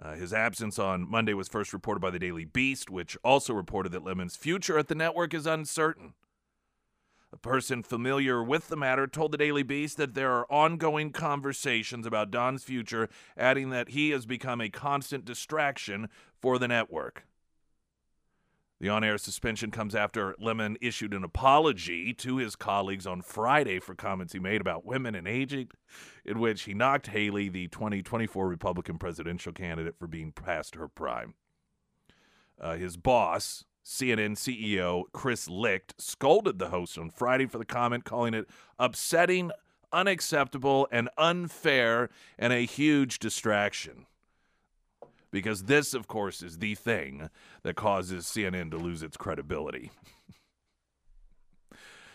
Uh, 0.00 0.14
his 0.14 0.32
absence 0.32 0.78
on 0.78 1.10
Monday 1.10 1.34
was 1.34 1.48
first 1.48 1.72
reported 1.72 2.00
by 2.00 2.10
the 2.10 2.18
Daily 2.18 2.44
Beast, 2.44 2.90
which 2.90 3.16
also 3.24 3.52
reported 3.52 3.92
that 3.92 4.04
Lemon's 4.04 4.36
future 4.36 4.78
at 4.78 4.88
the 4.88 4.94
network 4.94 5.34
is 5.34 5.46
uncertain. 5.46 6.14
A 7.32 7.36
person 7.36 7.82
familiar 7.82 8.42
with 8.42 8.68
the 8.68 8.76
matter 8.76 9.06
told 9.06 9.32
the 9.32 9.38
Daily 9.38 9.62
Beast 9.62 9.96
that 9.98 10.14
there 10.14 10.32
are 10.32 10.50
ongoing 10.50 11.12
conversations 11.12 12.06
about 12.06 12.30
Don's 12.30 12.64
future, 12.64 13.08
adding 13.36 13.70
that 13.70 13.90
he 13.90 14.10
has 14.10 14.26
become 14.26 14.60
a 14.60 14.68
constant 14.68 15.24
distraction 15.24 16.08
for 16.40 16.58
the 16.58 16.66
network. 16.68 17.26
The 18.80 18.88
on 18.88 19.04
air 19.04 19.18
suspension 19.18 19.70
comes 19.70 19.94
after 19.94 20.34
Lemon 20.38 20.78
issued 20.80 21.12
an 21.12 21.22
apology 21.22 22.14
to 22.14 22.38
his 22.38 22.56
colleagues 22.56 23.06
on 23.06 23.20
Friday 23.20 23.78
for 23.78 23.94
comments 23.94 24.32
he 24.32 24.38
made 24.38 24.62
about 24.62 24.86
women 24.86 25.14
and 25.14 25.28
aging, 25.28 25.68
in 26.24 26.40
which 26.40 26.62
he 26.62 26.72
knocked 26.72 27.08
Haley, 27.08 27.50
the 27.50 27.68
2024 27.68 28.48
Republican 28.48 28.98
presidential 28.98 29.52
candidate, 29.52 29.96
for 29.98 30.06
being 30.06 30.32
past 30.32 30.76
her 30.76 30.88
prime. 30.88 31.34
Uh, 32.58 32.76
his 32.76 32.96
boss, 32.96 33.66
CNN 33.84 34.32
CEO 34.32 35.04
Chris 35.12 35.46
Licht, 35.46 35.94
scolded 35.98 36.58
the 36.58 36.70
host 36.70 36.96
on 36.96 37.10
Friday 37.10 37.44
for 37.44 37.58
the 37.58 37.66
comment, 37.66 38.06
calling 38.06 38.32
it 38.32 38.48
upsetting, 38.78 39.50
unacceptable, 39.92 40.88
and 40.90 41.10
unfair, 41.18 42.08
and 42.38 42.54
a 42.54 42.64
huge 42.64 43.18
distraction 43.18 44.06
because 45.30 45.64
this, 45.64 45.94
of 45.94 46.06
course, 46.08 46.42
is 46.42 46.58
the 46.58 46.74
thing 46.74 47.30
that 47.62 47.76
causes 47.76 48.26
CNN 48.26 48.70
to 48.70 48.76
lose 48.76 49.02
its 49.02 49.16
credibility. 49.16 49.90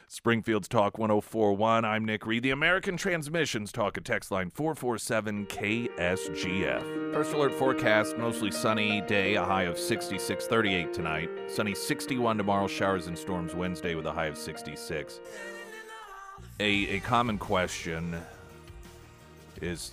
Springfield's 0.08 0.68
Talk 0.68 0.98
1041. 0.98 1.84
I'm 1.84 2.06
Nick 2.06 2.26
Reed. 2.28 2.44
The 2.44 2.52
American 2.52 2.96
Transmissions 2.96 3.72
Talk 3.72 3.98
at 3.98 4.06
text 4.06 4.32
line 4.32 4.52
447 4.52 5.48
KSGF. 5.48 7.14
First 7.14 7.34
alert 7.34 7.54
forecast 7.54 8.18
mostly 8.18 8.52
sunny 8.52 9.02
day, 9.02 9.34
a 9.36 9.44
high 9.44 9.64
of 9.64 9.80
66, 9.80 10.46
38 10.46 10.94
tonight. 10.94 11.30
Sunny 11.48 11.74
61 11.74 12.38
tomorrow, 12.38 12.68
showers 12.68 13.08
and 13.08 13.18
storms 13.18 13.56
Wednesday 13.56 13.96
with 13.96 14.06
a 14.06 14.12
high 14.12 14.28
of 14.28 14.38
66. 14.38 15.20
A, 16.60 16.64
a 16.64 17.00
common 17.00 17.38
question 17.38 18.16
is 19.62 19.92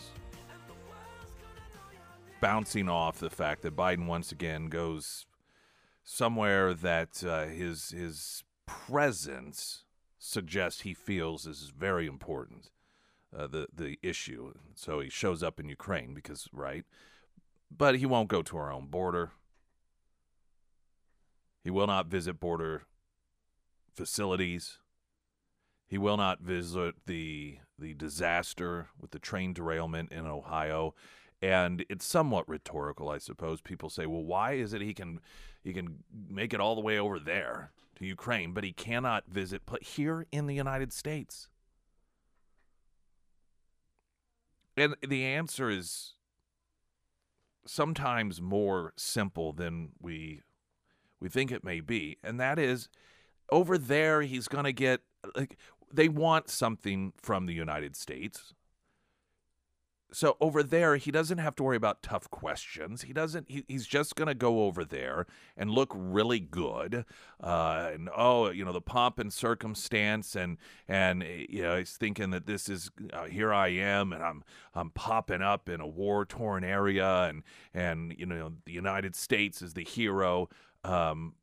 bouncing 2.42 2.88
off 2.88 3.20
the 3.20 3.30
fact 3.30 3.62
that 3.62 3.76
Biden 3.76 4.06
once 4.06 4.32
again 4.32 4.66
goes 4.66 5.26
somewhere 6.02 6.74
that 6.74 7.24
uh, 7.24 7.46
his 7.46 7.90
his 7.90 8.42
presence 8.66 9.84
suggests 10.18 10.82
he 10.82 10.92
feels 10.92 11.46
is 11.46 11.72
very 11.74 12.06
important. 12.06 12.70
Uh, 13.34 13.46
the 13.46 13.66
the 13.74 13.98
issue. 14.02 14.52
So 14.74 15.00
he 15.00 15.08
shows 15.08 15.42
up 15.42 15.58
in 15.58 15.68
Ukraine 15.68 16.12
because 16.12 16.48
right, 16.52 16.84
but 17.74 17.96
he 17.96 18.04
won't 18.04 18.28
go 18.28 18.42
to 18.42 18.58
our 18.58 18.70
own 18.70 18.88
border. 18.88 19.30
He 21.64 21.70
will 21.70 21.86
not 21.86 22.08
visit 22.08 22.40
border 22.40 22.82
facilities. 23.94 24.78
He 25.86 25.96
will 25.96 26.16
not 26.16 26.40
visit 26.40 26.96
the 27.06 27.58
the 27.78 27.94
disaster 27.94 28.88
with 29.00 29.12
the 29.12 29.18
train 29.18 29.54
derailment 29.54 30.10
in 30.12 30.26
Ohio 30.26 30.94
and 31.42 31.84
it's 31.88 32.06
somewhat 32.06 32.48
rhetorical, 32.48 33.10
I 33.10 33.18
suppose. 33.18 33.60
People 33.60 33.90
say, 33.90 34.06
"Well, 34.06 34.22
why 34.22 34.52
is 34.52 34.72
it 34.72 34.80
he 34.80 34.94
can 34.94 35.20
he 35.62 35.72
can 35.72 36.04
make 36.28 36.54
it 36.54 36.60
all 36.60 36.74
the 36.76 36.80
way 36.80 36.98
over 36.98 37.18
there 37.18 37.72
to 37.96 38.06
Ukraine, 38.06 38.52
but 38.52 38.64
he 38.64 38.72
cannot 38.72 39.26
visit 39.28 39.62
but 39.66 39.82
here 39.82 40.26
in 40.30 40.46
the 40.46 40.54
United 40.54 40.92
States?" 40.92 41.48
And 44.76 44.94
the 45.06 45.24
answer 45.24 45.68
is 45.68 46.14
sometimes 47.66 48.40
more 48.40 48.92
simple 48.96 49.52
than 49.52 49.90
we 50.00 50.42
we 51.20 51.28
think 51.28 51.50
it 51.50 51.64
may 51.64 51.80
be, 51.80 52.18
and 52.22 52.38
that 52.40 52.58
is 52.58 52.88
over 53.50 53.76
there 53.76 54.22
he's 54.22 54.48
going 54.48 54.64
to 54.64 54.72
get 54.72 55.02
like 55.34 55.58
they 55.92 56.08
want 56.08 56.48
something 56.48 57.12
from 57.16 57.46
the 57.46 57.52
United 57.52 57.96
States 57.96 58.54
so 60.12 60.36
over 60.40 60.62
there, 60.62 60.96
he 60.96 61.10
doesn't 61.10 61.38
have 61.38 61.56
to 61.56 61.62
worry 61.62 61.76
about 61.76 62.02
tough 62.02 62.30
questions. 62.30 63.02
He 63.02 63.12
doesn't. 63.12 63.50
He, 63.50 63.64
he's 63.66 63.86
just 63.86 64.14
going 64.14 64.28
to 64.28 64.34
go 64.34 64.64
over 64.64 64.84
there 64.84 65.26
and 65.56 65.70
look 65.70 65.92
really 65.94 66.40
good. 66.40 67.04
Uh, 67.42 67.90
and 67.94 68.08
oh, 68.14 68.50
you 68.50 68.64
know 68.64 68.72
the 68.72 68.80
pomp 68.80 69.18
and 69.18 69.32
circumstance, 69.32 70.36
and 70.36 70.58
and 70.86 71.24
you 71.48 71.62
know 71.62 71.78
he's 71.78 71.96
thinking 71.96 72.30
that 72.30 72.46
this 72.46 72.68
is 72.68 72.90
uh, 73.12 73.24
here 73.24 73.52
I 73.52 73.68
am, 73.68 74.12
and 74.12 74.22
I'm 74.22 74.44
I'm 74.74 74.90
popping 74.90 75.42
up 75.42 75.68
in 75.68 75.80
a 75.80 75.86
war 75.86 76.24
torn 76.24 76.62
area, 76.62 77.24
and 77.24 77.42
and 77.72 78.14
you 78.18 78.26
know 78.26 78.52
the 78.64 78.72
United 78.72 79.16
States 79.16 79.62
is 79.62 79.74
the 79.74 79.84
hero. 79.84 80.48
Um, 80.84 81.34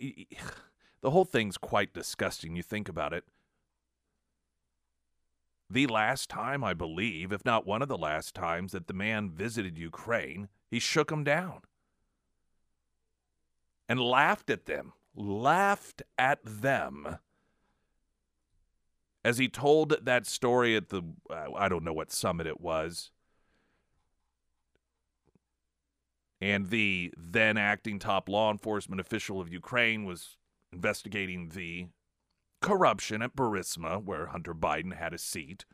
the 1.02 1.10
whole 1.10 1.26
thing's 1.26 1.58
quite 1.58 1.92
disgusting. 1.92 2.56
You 2.56 2.62
think 2.62 2.88
about 2.88 3.12
it 3.12 3.24
the 5.70 5.86
last 5.86 6.28
time, 6.28 6.62
I 6.62 6.74
believe, 6.74 7.32
if 7.32 7.44
not 7.44 7.66
one 7.66 7.82
of 7.82 7.88
the 7.88 7.98
last 7.98 8.34
times, 8.34 8.72
that 8.72 8.86
the 8.86 8.94
man 8.94 9.30
visited 9.30 9.78
Ukraine, 9.78 10.48
he 10.70 10.78
shook 10.78 11.08
them 11.08 11.24
down 11.24 11.62
and 13.88 14.00
laughed 14.00 14.50
at 14.50 14.66
them, 14.66 14.92
laughed 15.14 16.02
at 16.18 16.40
them 16.44 17.18
as 19.24 19.38
he 19.38 19.48
told 19.48 19.96
that 20.04 20.26
story 20.26 20.76
at 20.76 20.90
the, 20.90 21.02
uh, 21.30 21.52
I 21.56 21.68
don't 21.68 21.84
know 21.84 21.94
what 21.94 22.12
summit 22.12 22.46
it 22.46 22.60
was. 22.60 23.10
And 26.40 26.68
the 26.68 27.14
then 27.16 27.56
acting 27.56 27.98
top 27.98 28.28
law 28.28 28.50
enforcement 28.50 29.00
official 29.00 29.40
of 29.40 29.50
Ukraine 29.50 30.04
was 30.04 30.36
investigating 30.72 31.48
the 31.50 31.86
corruption 32.64 33.20
at 33.20 33.36
Burisma, 33.36 34.02
where 34.02 34.26
Hunter 34.26 34.54
Biden 34.54 34.96
had 34.96 35.12
a 35.12 35.18
seat. 35.18 35.66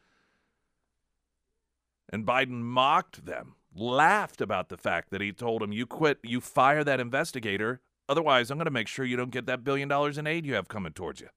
And 2.12 2.26
Biden 2.26 2.62
mocked 2.62 3.24
them, 3.26 3.54
laughed 3.72 4.40
about 4.40 4.68
the 4.68 4.76
fact 4.76 5.10
that 5.10 5.20
he 5.20 5.30
told 5.30 5.62
him, 5.62 5.70
You 5.72 5.86
quit, 5.86 6.18
you 6.24 6.40
fire 6.40 6.82
that 6.82 6.98
investigator. 6.98 7.80
Otherwise, 8.08 8.50
I'm 8.50 8.58
going 8.58 8.64
to 8.64 8.72
make 8.72 8.88
sure 8.88 9.04
you 9.04 9.16
don't 9.16 9.30
get 9.30 9.46
that 9.46 9.62
billion 9.62 9.88
dollars 9.88 10.18
in 10.18 10.26
aid 10.26 10.44
you 10.44 10.54
have 10.54 10.66
coming 10.66 10.92
towards 10.92 11.20
you. 11.20 11.28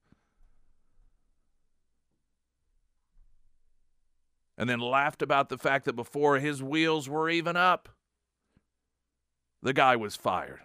And 4.58 4.68
then 4.68 4.80
laughed 4.80 5.22
about 5.22 5.50
the 5.50 5.58
fact 5.58 5.84
that 5.84 5.94
before 5.94 6.38
his 6.40 6.62
wheels 6.64 7.08
were 7.08 7.30
even 7.30 7.56
up, 7.56 7.88
the 9.62 9.72
guy 9.72 9.94
was 9.94 10.16
fired. 10.16 10.60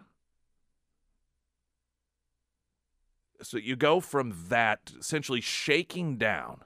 So 3.42 3.58
you 3.58 3.76
go 3.76 4.00
from 4.00 4.36
that 4.50 4.92
essentially 5.00 5.42
shaking 5.42 6.18
down 6.18 6.62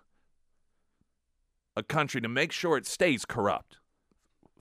a 1.75 1.83
country 1.83 2.21
to 2.21 2.27
make 2.27 2.51
sure 2.51 2.77
it 2.77 2.88
stays 2.88 3.25
corrupt, 3.25 3.77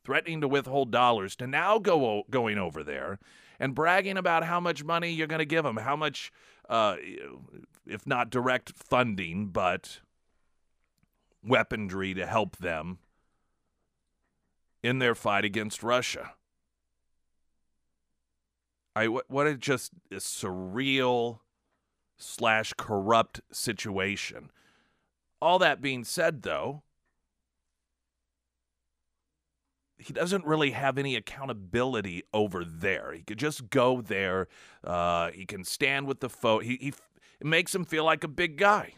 threatening 0.04 0.40
to 0.40 0.48
withhold 0.48 0.90
dollars, 0.90 1.36
to 1.36 1.46
now 1.46 1.78
go 1.78 2.24
going 2.30 2.58
over 2.58 2.82
there 2.82 3.18
and 3.58 3.74
bragging 3.74 4.16
about 4.16 4.44
how 4.44 4.60
much 4.60 4.84
money 4.84 5.10
you're 5.10 5.26
going 5.26 5.38
to 5.38 5.44
give 5.44 5.64
them, 5.64 5.76
how 5.76 5.96
much, 5.96 6.32
uh, 6.68 6.96
if 7.86 8.06
not 8.06 8.30
direct 8.30 8.72
funding, 8.76 9.48
but 9.48 10.00
weaponry 11.44 12.14
to 12.14 12.26
help 12.26 12.56
them 12.56 12.98
in 14.82 14.98
their 14.98 15.14
fight 15.14 15.44
against 15.44 15.82
Russia. 15.82 16.32
I 18.94 19.06
what 19.06 19.46
a 19.46 19.56
just 19.56 19.92
a 20.10 20.16
surreal 20.16 21.38
slash 22.16 22.72
corrupt 22.76 23.40
situation. 23.50 24.50
All 25.40 25.58
that 25.58 25.80
being 25.82 26.04
said, 26.04 26.42
though, 26.42 26.82
he 29.98 30.12
doesn't 30.12 30.44
really 30.44 30.72
have 30.72 30.98
any 30.98 31.16
accountability 31.16 32.22
over 32.32 32.64
there. 32.64 33.12
He 33.12 33.22
could 33.22 33.38
just 33.38 33.70
go 33.70 34.00
there. 34.00 34.48
Uh, 34.84 35.30
he 35.30 35.46
can 35.46 35.64
stand 35.64 36.06
with 36.06 36.20
the 36.20 36.28
foe. 36.28 36.58
He, 36.58 36.76
he 36.80 36.88
it 37.40 37.46
makes 37.46 37.74
him 37.74 37.84
feel 37.84 38.04
like 38.04 38.24
a 38.24 38.28
big 38.28 38.56
guy. 38.56 38.94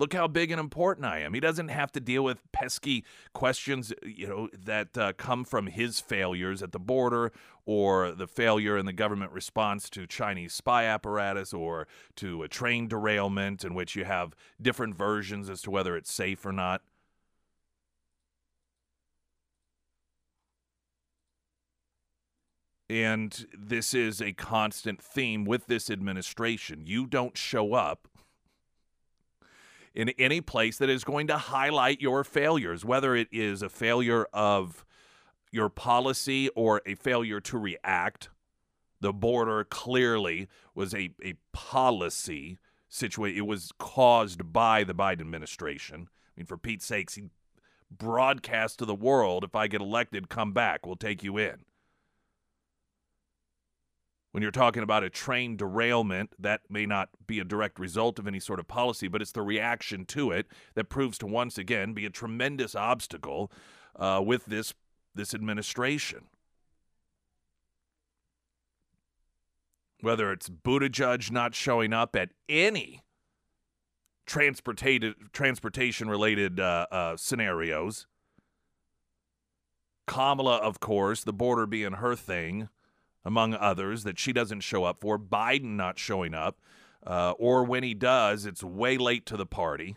Look 0.00 0.14
how 0.14 0.28
big 0.28 0.50
and 0.50 0.58
important 0.58 1.04
I 1.04 1.18
am. 1.18 1.34
He 1.34 1.40
doesn't 1.40 1.68
have 1.68 1.92
to 1.92 2.00
deal 2.00 2.24
with 2.24 2.50
pesky 2.52 3.04
questions, 3.34 3.92
you 4.02 4.26
know, 4.26 4.48
that 4.64 4.96
uh, 4.96 5.12
come 5.12 5.44
from 5.44 5.66
his 5.66 6.00
failures 6.00 6.62
at 6.62 6.72
the 6.72 6.78
border 6.78 7.32
or 7.66 8.12
the 8.12 8.26
failure 8.26 8.78
in 8.78 8.86
the 8.86 8.94
government 8.94 9.30
response 9.30 9.90
to 9.90 10.06
Chinese 10.06 10.54
spy 10.54 10.86
apparatus 10.86 11.52
or 11.52 11.86
to 12.16 12.42
a 12.42 12.48
train 12.48 12.88
derailment 12.88 13.62
in 13.62 13.74
which 13.74 13.94
you 13.94 14.06
have 14.06 14.34
different 14.60 14.96
versions 14.96 15.50
as 15.50 15.60
to 15.60 15.70
whether 15.70 15.94
it's 15.98 16.10
safe 16.10 16.46
or 16.46 16.52
not. 16.52 16.80
And 22.88 23.46
this 23.56 23.92
is 23.92 24.22
a 24.22 24.32
constant 24.32 25.02
theme 25.02 25.44
with 25.44 25.66
this 25.66 25.90
administration. 25.90 26.86
You 26.86 27.06
don't 27.06 27.36
show 27.36 27.74
up 27.74 28.08
in 29.94 30.10
any 30.10 30.40
place 30.40 30.78
that 30.78 30.88
is 30.88 31.04
going 31.04 31.26
to 31.26 31.36
highlight 31.36 32.00
your 32.00 32.24
failures, 32.24 32.84
whether 32.84 33.16
it 33.16 33.28
is 33.32 33.62
a 33.62 33.68
failure 33.68 34.26
of 34.32 34.84
your 35.50 35.68
policy 35.68 36.48
or 36.50 36.80
a 36.86 36.94
failure 36.94 37.40
to 37.40 37.58
react. 37.58 38.28
The 39.00 39.12
border 39.12 39.64
clearly 39.64 40.48
was 40.74 40.94
a, 40.94 41.10
a 41.24 41.34
policy 41.52 42.58
situation. 42.88 43.38
It 43.38 43.46
was 43.46 43.72
caused 43.78 44.52
by 44.52 44.84
the 44.84 44.94
Biden 44.94 45.20
administration. 45.22 46.08
I 46.10 46.30
mean, 46.36 46.46
for 46.46 46.58
Pete's 46.58 46.84
sakes, 46.84 47.14
he 47.14 47.24
broadcast 47.90 48.78
to 48.78 48.84
the 48.84 48.94
world 48.94 49.42
if 49.42 49.56
I 49.56 49.66
get 49.66 49.80
elected, 49.80 50.28
come 50.28 50.52
back, 50.52 50.86
we'll 50.86 50.96
take 50.96 51.24
you 51.24 51.38
in 51.38 51.64
when 54.32 54.42
you're 54.42 54.52
talking 54.52 54.82
about 54.82 55.02
a 55.02 55.10
train 55.10 55.56
derailment, 55.56 56.34
that 56.38 56.60
may 56.68 56.86
not 56.86 57.08
be 57.26 57.40
a 57.40 57.44
direct 57.44 57.78
result 57.78 58.18
of 58.18 58.28
any 58.28 58.38
sort 58.38 58.60
of 58.60 58.68
policy, 58.68 59.08
but 59.08 59.20
it's 59.20 59.32
the 59.32 59.42
reaction 59.42 60.04
to 60.06 60.30
it 60.30 60.46
that 60.74 60.88
proves 60.88 61.18
to 61.18 61.26
once 61.26 61.58
again 61.58 61.94
be 61.94 62.06
a 62.06 62.10
tremendous 62.10 62.74
obstacle 62.74 63.50
uh, 63.96 64.22
with 64.24 64.46
this 64.46 64.74
this 65.14 65.34
administration. 65.34 66.26
Whether 70.00 70.32
it's 70.32 70.48
Buttigieg 70.48 71.30
not 71.30 71.54
showing 71.54 71.92
up 71.92 72.14
at 72.14 72.30
any 72.48 73.02
transportation 74.24 76.08
related 76.08 76.60
uh, 76.60 76.86
uh, 76.90 77.16
scenarios, 77.16 78.06
Kamala, 80.06 80.56
of 80.56 80.80
course, 80.80 81.24
the 81.24 81.32
border 81.32 81.66
being 81.66 81.94
her 81.94 82.14
thing 82.14 82.68
among 83.24 83.54
others, 83.54 84.04
that 84.04 84.18
she 84.18 84.32
doesn't 84.32 84.60
show 84.60 84.84
up 84.84 85.00
for, 85.00 85.18
Biden 85.18 85.76
not 85.76 85.98
showing 85.98 86.34
up, 86.34 86.58
uh, 87.06 87.32
or 87.32 87.64
when 87.64 87.82
he 87.82 87.94
does, 87.94 88.46
it's 88.46 88.62
way 88.62 88.96
late 88.98 89.26
to 89.26 89.36
the 89.36 89.46
party. 89.46 89.96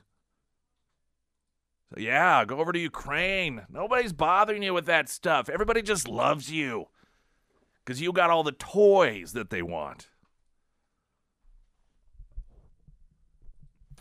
So, 1.89 1.99
yeah, 1.99 2.43
go 2.45 2.59
over 2.59 2.71
to 2.71 2.79
Ukraine. 2.79 3.63
Nobody's 3.69 4.13
bothering 4.13 4.63
you 4.63 4.73
with 4.73 4.85
that 4.87 5.09
stuff. 5.09 5.49
Everybody 5.49 5.81
just 5.81 6.07
loves 6.07 6.51
you 6.51 6.87
because 7.83 8.01
you 8.01 8.11
got 8.11 8.29
all 8.29 8.43
the 8.43 8.51
toys 8.51 9.33
that 9.33 9.49
they 9.49 9.61
want. 9.61 10.07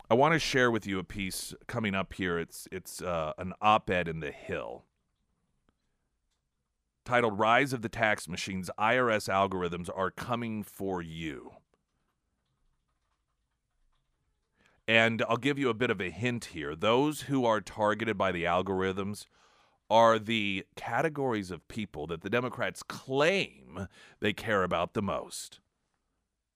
I 0.09 0.15
want 0.15 0.33
to 0.33 0.39
share 0.39 0.69
with 0.69 0.85
you 0.85 0.99
a 0.99 1.03
piece 1.03 1.53
coming 1.67 1.95
up 1.95 2.13
here. 2.13 2.37
It's 2.37 2.67
it's 2.71 3.01
uh, 3.01 3.33
an 3.37 3.53
op-ed 3.61 4.07
in 4.07 4.19
the 4.19 4.31
Hill 4.31 4.85
titled 7.05 7.37
Rise 7.39 7.73
of 7.73 7.81
the 7.81 7.89
Tax 7.89 8.27
Machines 8.27 8.69
IRS 8.79 9.29
Algorithms 9.29 9.89
Are 9.93 10.11
Coming 10.11 10.63
for 10.63 11.01
You. 11.01 11.51
And 14.87 15.23
I'll 15.29 15.37
give 15.37 15.57
you 15.57 15.69
a 15.69 15.73
bit 15.73 15.89
of 15.89 16.01
a 16.01 16.09
hint 16.09 16.45
here. 16.45 16.75
Those 16.75 17.21
who 17.21 17.45
are 17.45 17.61
targeted 17.61 18.17
by 18.17 18.31
the 18.31 18.43
algorithms 18.43 19.27
are 19.89 20.19
the 20.19 20.65
categories 20.75 21.51
of 21.51 21.67
people 21.67 22.07
that 22.07 22.21
the 22.21 22.29
Democrats 22.29 22.83
claim 22.83 23.87
they 24.19 24.33
care 24.33 24.63
about 24.63 24.93
the 24.93 25.01
most, 25.01 25.59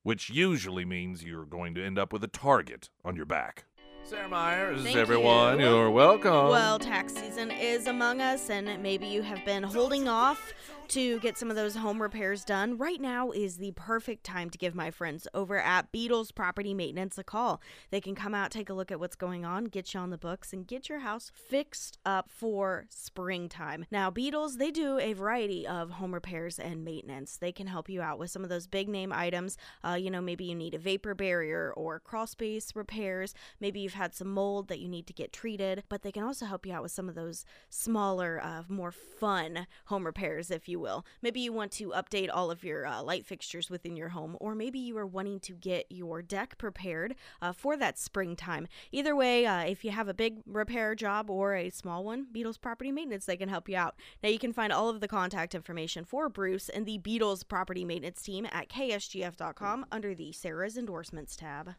which 0.04 0.30
usually 0.30 0.86
means 0.86 1.24
you're 1.24 1.46
going 1.46 1.74
to 1.76 1.86
end 1.86 2.00
up 2.00 2.12
with 2.12 2.24
a 2.24 2.28
target 2.28 2.90
on 3.06 3.16
your 3.16 3.26
back. 3.26 3.66
Sarah 4.08 4.30
Myers, 4.30 4.84
Thank 4.84 4.96
everyone. 4.96 5.60
you. 5.60 5.76
are 5.76 5.91
welcome. 5.91 6.48
Well, 6.48 6.80
tax 6.80 7.13
season 7.13 7.52
is 7.52 7.88
among 7.88 8.22
us, 8.22 8.50
and 8.50 8.82
maybe 8.82 9.06
you 9.06 9.22
have 9.22 9.43
been 9.43 9.63
holding 9.63 10.08
off 10.08 10.54
to 10.89 11.20
get 11.20 11.38
some 11.38 11.50
of 11.50 11.58
those 11.58 11.76
home 11.76 12.02
repairs 12.02 12.46
done. 12.46 12.78
Right 12.78 13.02
now 13.02 13.32
is 13.32 13.58
the 13.58 13.74
perfect 13.74 14.24
time 14.24 14.50
to 14.50 14.58
give 14.58 14.74
my 14.74 14.89
friends 14.89 15.28
over 15.34 15.60
at 15.60 15.91
Beatles 15.91 16.34
Property 16.34 16.74
Maintenance 16.74 17.17
a 17.17 17.26
call. 17.26 17.62
They 17.91 18.00
can 18.00 18.15
come 18.15 18.34
out, 18.34 18.52
take 18.52 18.70
a 18.70 18.74
look 18.74 18.89
at 18.89 19.00
what's 19.00 19.17
going 19.17 19.43
on, 19.43 19.65
get 19.65 19.93
you 19.93 20.00
on 20.00 20.12
the 20.12 20.17
books, 20.17 20.54
and 20.54 20.65
get 20.65 20.88
your 20.88 21.00
house 21.00 21.30
fixed 21.36 21.98
up 22.06 22.30
for 22.30 22.86
springtime. 22.89 23.86
Now, 23.91 24.10
Beatles, 24.10 24.58
they 24.58 24.72
do 24.72 24.98
a 24.98 25.12
variety 25.12 25.67
of 25.67 25.91
home 25.91 26.13
repairs 26.13 26.58
and 26.58 26.86
maintenance. 26.86 27.36
They 27.36 27.52
can 27.52 27.67
help 27.67 27.89
you 27.89 28.02
out 28.02 28.17
with 28.17 28.32
some 28.32 28.43
of 28.43 28.50
those 28.50 28.67
big 28.67 28.88
name 28.88 29.12
items. 29.12 29.58
Uh, 29.86 29.98
you 30.00 30.10
know, 30.10 30.22
maybe 30.22 30.46
you 30.46 30.56
need 30.56 30.74
a 30.74 30.80
vapor 30.80 31.15
barrier 31.15 31.74
or 31.76 32.00
crawl 32.00 32.28
space 32.28 32.74
repairs. 32.76 33.34
Maybe 33.60 33.82
you've 33.82 33.93
had 33.98 34.16
some 34.16 34.32
mold 34.32 34.68
that 34.70 34.80
you 34.80 34.88
need 34.88 35.08
to 35.08 35.14
get 35.14 35.34
treated, 35.34 35.84
but 35.90 36.02
they 36.02 36.12
can 36.12 36.24
also 36.24 36.46
help 36.46 36.66
you 36.66 36.74
out 36.74 36.84
with 36.84 36.92
some 36.92 37.10
of 37.10 37.16
those 37.16 37.44
smaller, 37.70 38.42
uh, 38.42 38.64
more 38.70 38.92
fun 38.92 39.68
home 39.86 40.06
repairs, 40.06 40.50
if 40.50 40.70
you 40.70 40.80
will. 40.80 41.06
Maybe 41.22 41.42
you 41.42 41.52
want 41.52 41.72
to 41.74 41.90
update 41.90 42.30
all 42.34 42.50
of 42.50 42.64
your 42.64 42.86
uh, 42.86 43.02
light 43.04 43.26
fixtures 43.26 43.70
within 43.70 43.98
your 43.98 44.10
home, 44.10 44.38
or 44.40 44.56
maybe 44.56 44.80
you 44.80 44.98
are 44.98 45.06
wanting 45.06 45.40
to 45.42 45.54
get 45.54 45.88
your 45.90 46.22
deck 46.22 46.58
prepared 46.58 47.16
uh, 47.42 47.52
for 47.52 47.76
that 47.78 48.00
springtime. 48.00 48.68
Either 48.92 49.16
way, 49.16 49.46
uh, 49.46 49.64
if 49.64 49.84
you 49.84 49.92
have 49.92 50.08
a 50.08 50.14
big 50.14 50.40
repair 50.46 50.96
job 50.96 51.30
or 51.30 51.56
a 51.56 51.70
small 51.70 52.04
one, 52.04 52.28
Beatles 52.34 52.62
Property 52.62 52.92
Maintenance, 52.92 53.26
they 53.26 53.38
can 53.38 53.50
help 53.50 53.68
you 53.68 53.76
out. 53.76 53.96
Now, 54.24 54.30
you 54.30 54.40
can 54.40 54.54
find 54.54 54.72
all 54.72 54.90
of 54.90 55.02
the 55.02 55.08
contact 55.08 55.56
information 55.56 56.06
for 56.06 56.30
Bruce 56.30 56.70
and 56.70 56.86
the 56.86 57.00
Beatles 57.00 57.48
Property 57.48 57.84
Maintenance 57.84 58.22
team 58.22 58.48
at 58.52 58.70
ksgf.com 58.70 59.86
under 59.92 60.14
the 60.14 60.32
Sarah's 60.32 60.78
Endorsements 60.78 61.36
tab 61.36 61.76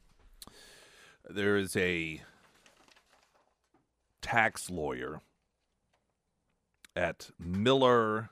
there 1.29 1.57
is 1.57 1.77
a 1.77 2.23
tax 4.23 4.71
lawyer 4.71 5.21
at 6.97 7.31
Miller 7.39 8.31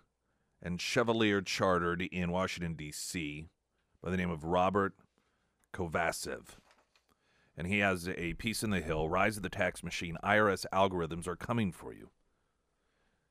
and 0.62 0.80
Chevalier 0.80 1.40
Chartered 1.40 2.02
in 2.02 2.30
Washington, 2.30 2.74
D.C., 2.74 3.48
by 4.02 4.10
the 4.10 4.16
name 4.16 4.30
of 4.30 4.44
Robert 4.44 4.94
Kovacev. 5.72 6.56
And 7.56 7.66
he 7.66 7.78
has 7.78 8.08
a 8.08 8.34
piece 8.34 8.62
in 8.62 8.70
the 8.70 8.80
Hill 8.80 9.08
Rise 9.08 9.36
of 9.36 9.42
the 9.42 9.48
Tax 9.48 9.82
Machine 9.82 10.18
IRS 10.22 10.66
Algorithms 10.72 11.26
Are 11.26 11.36
Coming 11.36 11.72
for 11.72 11.92
You. 11.92 12.10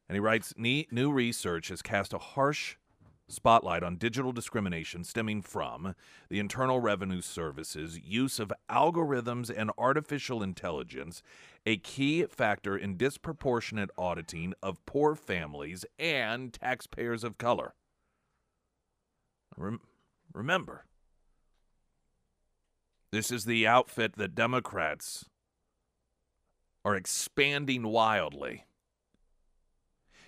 And 0.07 0.15
he 0.15 0.19
writes 0.19 0.53
New 0.57 1.11
research 1.11 1.69
has 1.69 1.81
cast 1.81 2.13
a 2.13 2.17
harsh 2.17 2.77
spotlight 3.27 3.83
on 3.83 3.97
digital 3.97 4.31
discrimination 4.31 5.03
stemming 5.03 5.41
from 5.41 5.95
the 6.29 6.39
Internal 6.39 6.79
Revenue 6.79 7.21
Service's 7.21 7.99
use 7.99 8.39
of 8.39 8.53
algorithms 8.69 9.51
and 9.55 9.71
artificial 9.77 10.43
intelligence, 10.43 11.23
a 11.65 11.77
key 11.77 12.25
factor 12.25 12.77
in 12.77 12.97
disproportionate 12.97 13.89
auditing 13.97 14.53
of 14.61 14.85
poor 14.85 15.15
families 15.15 15.85
and 15.97 16.53
taxpayers 16.53 17.23
of 17.23 17.37
color. 17.37 17.73
Rem- 19.57 19.81
remember, 20.33 20.85
this 23.11 23.31
is 23.31 23.45
the 23.45 23.65
outfit 23.65 24.17
that 24.17 24.35
Democrats 24.35 25.25
are 26.83 26.95
expanding 26.95 27.83
wildly 27.87 28.65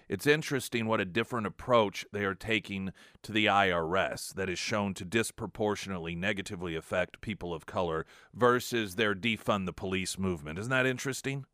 It's 0.10 0.26
interesting 0.26 0.86
what 0.86 1.02
a 1.02 1.06
different 1.06 1.48
approach 1.48 2.06
they 2.14 2.24
are 2.24 2.36
taking 2.36 2.94
to 3.24 3.32
the 3.34 3.46
IRS 3.46 4.34
that 4.36 4.50
is 4.50 4.58
shown 4.58 4.94
to 4.96 5.06
disproportionately 5.06 6.16
negatively 6.16 6.76
affect 6.76 7.20
people 7.20 7.54
of 7.54 7.66
color 7.66 8.06
versus 8.34 8.96
their 8.96 9.14
defund 9.14 9.66
the 9.66 9.74
police 9.74 10.18
movement. 10.18 10.60
Isn't 10.60 10.70
that 10.72 10.86
interesting? 10.86 11.46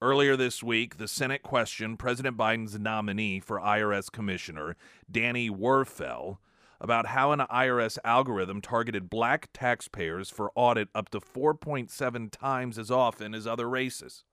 Earlier 0.00 0.36
this 0.36 0.62
week, 0.62 0.98
the 0.98 1.08
Senate 1.08 1.42
questioned 1.42 1.98
President 1.98 2.36
Biden's 2.36 2.78
nominee 2.78 3.38
for 3.40 3.60
IRS 3.60 4.10
Commissioner, 4.10 4.76
Danny 5.10 5.48
Werfel, 5.48 6.38
about 6.80 7.06
how 7.06 7.30
an 7.30 7.38
IRS 7.38 7.98
algorithm 8.04 8.60
targeted 8.60 9.08
black 9.08 9.48
taxpayers 9.52 10.28
for 10.28 10.50
audit 10.56 10.88
up 10.92 11.08
to 11.10 11.20
4.7 11.20 12.30
times 12.32 12.78
as 12.78 12.90
often 12.90 13.32
as 13.32 13.46
other 13.46 13.68
races. 13.68 14.24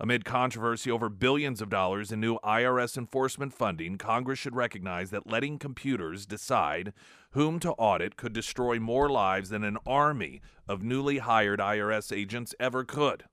Amid 0.00 0.24
controversy 0.24 0.92
over 0.92 1.08
billions 1.08 1.60
of 1.60 1.70
dollars 1.70 2.12
in 2.12 2.20
new 2.20 2.38
IRS 2.44 2.96
enforcement 2.96 3.52
funding, 3.52 3.98
Congress 3.98 4.38
should 4.38 4.54
recognize 4.54 5.10
that 5.10 5.26
letting 5.26 5.58
computers 5.58 6.24
decide 6.24 6.92
whom 7.32 7.58
to 7.58 7.72
audit 7.72 8.16
could 8.16 8.32
destroy 8.32 8.78
more 8.78 9.08
lives 9.08 9.50
than 9.50 9.64
an 9.64 9.76
army 9.84 10.40
of 10.68 10.84
newly 10.84 11.18
hired 11.18 11.58
IRS 11.58 12.16
agents 12.16 12.54
ever 12.60 12.84
could. 12.84 13.24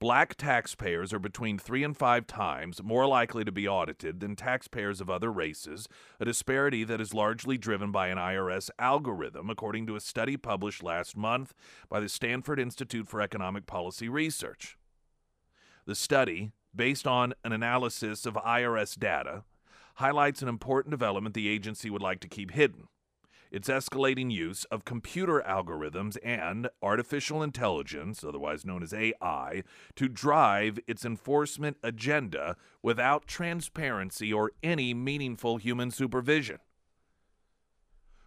Black 0.00 0.34
taxpayers 0.34 1.12
are 1.12 1.18
between 1.20 1.58
three 1.58 1.84
and 1.84 1.96
five 1.96 2.26
times 2.26 2.82
more 2.82 3.06
likely 3.06 3.44
to 3.44 3.52
be 3.52 3.68
audited 3.68 4.18
than 4.18 4.34
taxpayers 4.34 5.00
of 5.00 5.10
other 5.10 5.30
races, 5.30 5.86
a 6.18 6.24
disparity 6.24 6.82
that 6.84 7.02
is 7.02 7.14
largely 7.14 7.58
driven 7.58 7.92
by 7.92 8.08
an 8.08 8.18
IRS 8.18 8.70
algorithm, 8.78 9.50
according 9.50 9.86
to 9.86 9.96
a 9.96 10.00
study 10.00 10.36
published 10.38 10.82
last 10.82 11.16
month 11.16 11.54
by 11.88 12.00
the 12.00 12.08
Stanford 12.08 12.58
Institute 12.58 13.08
for 13.08 13.20
Economic 13.20 13.66
Policy 13.66 14.08
Research. 14.08 14.78
The 15.86 15.94
study, 15.94 16.52
based 16.74 17.06
on 17.06 17.34
an 17.44 17.52
analysis 17.52 18.26
of 18.26 18.34
IRS 18.34 18.98
data, 18.98 19.44
highlights 19.94 20.42
an 20.42 20.48
important 20.48 20.90
development 20.90 21.34
the 21.34 21.48
agency 21.48 21.90
would 21.90 22.02
like 22.02 22.20
to 22.20 22.28
keep 22.28 22.52
hidden 22.52 22.88
its 23.50 23.68
escalating 23.68 24.30
use 24.30 24.64
of 24.66 24.84
computer 24.84 25.42
algorithms 25.46 26.16
and 26.22 26.68
artificial 26.82 27.42
intelligence, 27.42 28.22
otherwise 28.22 28.64
known 28.64 28.82
as 28.82 28.94
AI, 28.94 29.62
to 29.96 30.08
drive 30.08 30.78
its 30.86 31.04
enforcement 31.04 31.76
agenda 31.82 32.56
without 32.82 33.26
transparency 33.26 34.32
or 34.32 34.52
any 34.62 34.94
meaningful 34.94 35.56
human 35.56 35.90
supervision. 35.90 36.58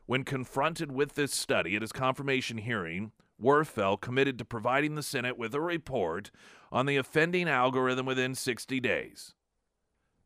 When 0.06 0.26
confronted 0.26 0.92
with 0.92 1.16
this 1.16 1.34
study 1.34 1.76
at 1.76 1.82
his 1.82 1.94
confirmation 1.94 2.58
hearing, 2.58 3.13
Werfel 3.43 3.99
committed 3.99 4.39
to 4.39 4.45
providing 4.45 4.95
the 4.95 5.03
Senate 5.03 5.38
with 5.38 5.53
a 5.53 5.62
report 5.62 6.32
on 6.71 6.86
the 6.86 6.97
offending 6.97 7.47
algorithm 7.49 8.06
within 8.06 8.34
60 8.34 8.79
days. 8.79 9.36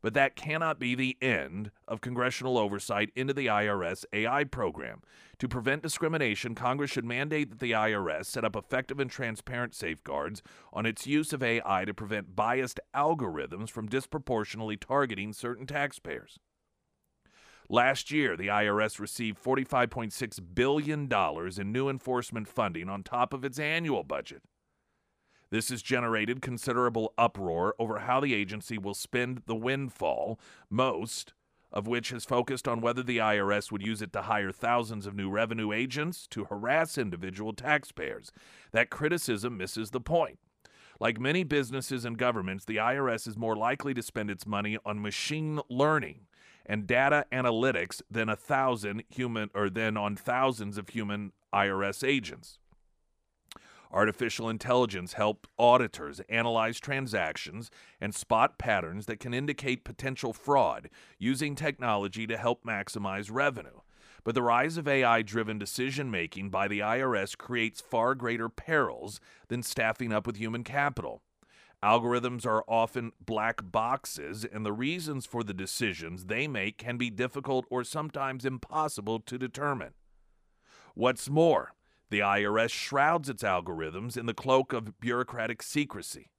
But 0.00 0.14
that 0.14 0.36
cannot 0.36 0.78
be 0.78 0.94
the 0.94 1.16
end 1.20 1.72
of 1.88 2.00
congressional 2.00 2.56
oversight 2.56 3.10
into 3.16 3.34
the 3.34 3.46
IRS 3.46 4.04
AI 4.12 4.44
program. 4.44 5.02
To 5.40 5.48
prevent 5.48 5.82
discrimination, 5.82 6.54
Congress 6.54 6.92
should 6.92 7.04
mandate 7.04 7.50
that 7.50 7.58
the 7.58 7.72
IRS 7.72 8.26
set 8.26 8.44
up 8.44 8.54
effective 8.54 9.00
and 9.00 9.10
transparent 9.10 9.74
safeguards 9.74 10.42
on 10.72 10.86
its 10.86 11.06
use 11.06 11.32
of 11.32 11.42
AI 11.42 11.84
to 11.84 11.94
prevent 11.94 12.36
biased 12.36 12.78
algorithms 12.94 13.70
from 13.70 13.88
disproportionately 13.88 14.76
targeting 14.76 15.32
certain 15.32 15.66
taxpayers. 15.66 16.38
Last 17.70 18.10
year, 18.10 18.34
the 18.34 18.46
IRS 18.46 18.98
received 18.98 19.42
$45.6 19.42 20.40
billion 20.54 21.08
in 21.60 21.72
new 21.72 21.88
enforcement 21.90 22.48
funding 22.48 22.88
on 22.88 23.02
top 23.02 23.34
of 23.34 23.44
its 23.44 23.58
annual 23.58 24.04
budget. 24.04 24.42
This 25.50 25.68
has 25.68 25.82
generated 25.82 26.40
considerable 26.40 27.12
uproar 27.18 27.74
over 27.78 28.00
how 28.00 28.20
the 28.20 28.34
agency 28.34 28.78
will 28.78 28.94
spend 28.94 29.42
the 29.46 29.54
windfall, 29.54 30.40
most 30.70 31.34
of 31.70 31.86
which 31.86 32.08
has 32.08 32.24
focused 32.24 32.66
on 32.66 32.80
whether 32.80 33.02
the 33.02 33.18
IRS 33.18 33.70
would 33.70 33.86
use 33.86 34.00
it 34.00 34.14
to 34.14 34.22
hire 34.22 34.50
thousands 34.50 35.06
of 35.06 35.14
new 35.14 35.28
revenue 35.28 35.70
agents 35.70 36.26
to 36.28 36.46
harass 36.46 36.96
individual 36.96 37.52
taxpayers. 37.52 38.32
That 38.72 38.88
criticism 38.88 39.58
misses 39.58 39.90
the 39.90 40.00
point. 40.00 40.38
Like 41.00 41.20
many 41.20 41.44
businesses 41.44 42.06
and 42.06 42.16
governments, 42.16 42.64
the 42.64 42.76
IRS 42.76 43.28
is 43.28 43.36
more 43.36 43.56
likely 43.56 43.92
to 43.92 44.02
spend 44.02 44.30
its 44.30 44.46
money 44.46 44.78
on 44.86 45.02
machine 45.02 45.60
learning 45.68 46.27
and 46.68 46.86
data 46.86 47.24
analytics 47.32 48.02
than 48.10 48.28
a 48.28 48.36
thousand 48.36 49.02
human 49.08 49.50
or 49.54 49.70
than 49.70 49.96
on 49.96 50.14
thousands 50.14 50.76
of 50.76 50.90
human 50.90 51.32
IRS 51.52 52.06
agents. 52.06 52.58
Artificial 53.90 54.50
intelligence 54.50 55.14
helped 55.14 55.48
auditors 55.58 56.20
analyze 56.28 56.78
transactions 56.78 57.70
and 58.00 58.14
spot 58.14 58.58
patterns 58.58 59.06
that 59.06 59.18
can 59.18 59.32
indicate 59.32 59.82
potential 59.82 60.34
fraud 60.34 60.90
using 61.18 61.54
technology 61.54 62.26
to 62.26 62.36
help 62.36 62.64
maximize 62.64 63.30
revenue. 63.32 63.80
But 64.24 64.34
the 64.34 64.42
rise 64.42 64.76
of 64.76 64.86
AI 64.86 65.22
driven 65.22 65.58
decision 65.58 66.10
making 66.10 66.50
by 66.50 66.68
the 66.68 66.80
IRS 66.80 67.38
creates 67.38 67.80
far 67.80 68.14
greater 68.14 68.50
perils 68.50 69.20
than 69.48 69.62
staffing 69.62 70.12
up 70.12 70.26
with 70.26 70.36
human 70.36 70.64
capital. 70.64 71.22
Algorithms 71.82 72.44
are 72.44 72.64
often 72.66 73.12
black 73.24 73.60
boxes, 73.62 74.44
and 74.44 74.66
the 74.66 74.72
reasons 74.72 75.26
for 75.26 75.44
the 75.44 75.54
decisions 75.54 76.24
they 76.24 76.48
make 76.48 76.76
can 76.76 76.96
be 76.96 77.08
difficult 77.08 77.66
or 77.70 77.84
sometimes 77.84 78.44
impossible 78.44 79.20
to 79.20 79.38
determine. 79.38 79.94
What's 80.94 81.30
more, 81.30 81.74
the 82.10 82.18
IRS 82.18 82.70
shrouds 82.70 83.28
its 83.28 83.44
algorithms 83.44 84.16
in 84.16 84.26
the 84.26 84.34
cloak 84.34 84.72
of 84.72 84.98
bureaucratic 84.98 85.62
secrecy. 85.62 86.32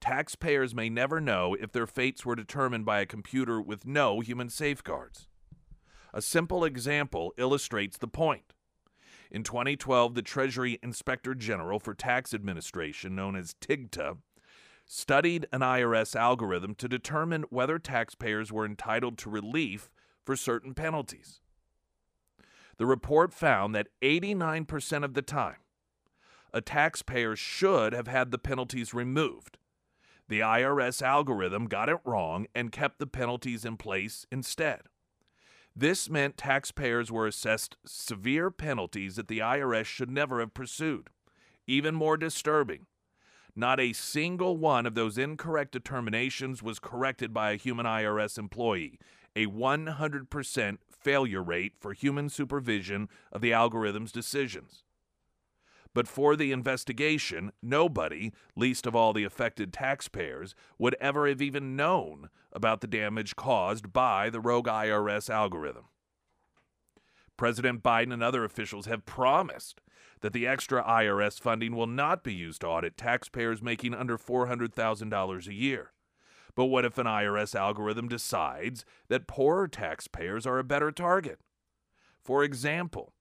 Taxpayers 0.00 0.74
may 0.74 0.88
never 0.88 1.20
know 1.20 1.56
if 1.58 1.72
their 1.72 1.86
fates 1.86 2.24
were 2.24 2.36
determined 2.36 2.84
by 2.84 3.00
a 3.00 3.06
computer 3.06 3.60
with 3.60 3.86
no 3.86 4.20
human 4.20 4.48
safeguards. 4.48 5.26
A 6.14 6.22
simple 6.22 6.64
example 6.64 7.34
illustrates 7.36 7.98
the 7.98 8.08
point. 8.08 8.52
In 9.30 9.42
2012, 9.42 10.14
the 10.14 10.22
Treasury 10.22 10.78
Inspector 10.82 11.34
General 11.34 11.78
for 11.78 11.94
Tax 11.94 12.32
Administration, 12.32 13.14
known 13.14 13.36
as 13.36 13.54
TIGTA, 13.60 14.16
studied 14.92 15.46
an 15.52 15.60
IRS 15.60 16.16
algorithm 16.16 16.74
to 16.74 16.88
determine 16.88 17.44
whether 17.48 17.78
taxpayers 17.78 18.50
were 18.50 18.66
entitled 18.66 19.16
to 19.16 19.30
relief 19.30 19.88
for 20.26 20.34
certain 20.34 20.74
penalties. 20.74 21.40
The 22.76 22.86
report 22.86 23.32
found 23.32 23.72
that 23.72 23.86
89% 24.02 25.04
of 25.04 25.14
the 25.14 25.22
time, 25.22 25.58
a 26.52 26.60
taxpayer 26.60 27.36
should 27.36 27.92
have 27.92 28.08
had 28.08 28.32
the 28.32 28.38
penalties 28.38 28.92
removed. 28.92 29.58
The 30.26 30.40
IRS 30.40 31.02
algorithm 31.02 31.66
got 31.66 31.88
it 31.88 32.00
wrong 32.04 32.48
and 32.52 32.72
kept 32.72 32.98
the 32.98 33.06
penalties 33.06 33.64
in 33.64 33.76
place 33.76 34.26
instead. 34.32 34.80
This 35.74 36.10
meant 36.10 36.36
taxpayers 36.36 37.12
were 37.12 37.28
assessed 37.28 37.76
severe 37.86 38.50
penalties 38.50 39.14
that 39.14 39.28
the 39.28 39.38
IRS 39.38 39.84
should 39.84 40.10
never 40.10 40.40
have 40.40 40.52
pursued. 40.52 41.10
Even 41.68 41.94
more 41.94 42.16
disturbing, 42.16 42.86
not 43.54 43.80
a 43.80 43.92
single 43.92 44.56
one 44.56 44.86
of 44.86 44.94
those 44.94 45.18
incorrect 45.18 45.72
determinations 45.72 46.62
was 46.62 46.78
corrected 46.78 47.32
by 47.32 47.52
a 47.52 47.56
human 47.56 47.86
IRS 47.86 48.38
employee, 48.38 48.98
a 49.36 49.46
100% 49.46 50.78
failure 50.90 51.42
rate 51.42 51.74
for 51.78 51.92
human 51.92 52.28
supervision 52.28 53.08
of 53.32 53.40
the 53.40 53.52
algorithm's 53.52 54.12
decisions. 54.12 54.84
But 55.92 56.06
for 56.06 56.36
the 56.36 56.52
investigation, 56.52 57.50
nobody, 57.62 58.32
least 58.54 58.86
of 58.86 58.94
all 58.94 59.12
the 59.12 59.24
affected 59.24 59.72
taxpayers, 59.72 60.54
would 60.78 60.94
ever 61.00 61.26
have 61.26 61.42
even 61.42 61.74
known 61.74 62.28
about 62.52 62.80
the 62.80 62.86
damage 62.86 63.34
caused 63.34 63.92
by 63.92 64.30
the 64.30 64.40
rogue 64.40 64.68
IRS 64.68 65.28
algorithm. 65.28 65.86
President 67.36 67.82
Biden 67.82 68.12
and 68.12 68.22
other 68.22 68.44
officials 68.44 68.86
have 68.86 69.06
promised 69.06 69.80
that 70.20 70.32
the 70.32 70.46
extra 70.46 70.82
IRS 70.82 71.40
funding 71.40 71.74
will 71.74 71.86
not 71.86 72.22
be 72.22 72.34
used 72.34 72.60
to 72.62 72.66
audit 72.66 72.96
taxpayers 72.96 73.62
making 73.62 73.94
under 73.94 74.18
$400,000 74.18 75.46
a 75.46 75.54
year. 75.54 75.92
But 76.54 76.66
what 76.66 76.84
if 76.84 76.98
an 76.98 77.06
IRS 77.06 77.54
algorithm 77.54 78.08
decides 78.08 78.84
that 79.08 79.26
poorer 79.26 79.68
taxpayers 79.68 80.46
are 80.46 80.58
a 80.58 80.64
better 80.64 80.90
target? 80.90 81.38
For 82.22 82.44
example, 82.44 83.12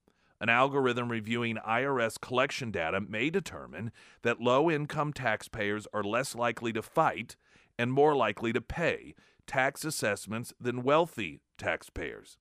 an 0.42 0.50
algorithm 0.50 1.10
reviewing 1.10 1.58
IRS 1.58 2.20
collection 2.20 2.72
data 2.72 3.02
may 3.02 3.30
determine 3.30 3.92
that 4.24 4.42
low 4.42 4.72
income 4.72 5.14
taxpayers 5.14 5.88
are 5.94 6.04
less 6.04 6.34
likely 6.34 6.74
to 6.74 6.82
fight 6.82 7.36
and 7.78 7.92
more 7.92 8.16
likely 8.16 8.54
to 8.54 8.62
pay 8.62 9.16
tax 9.48 9.84
assessments 9.84 10.54
than 10.60 10.84
wealthy 10.84 11.42
taxpayers. 11.58 12.38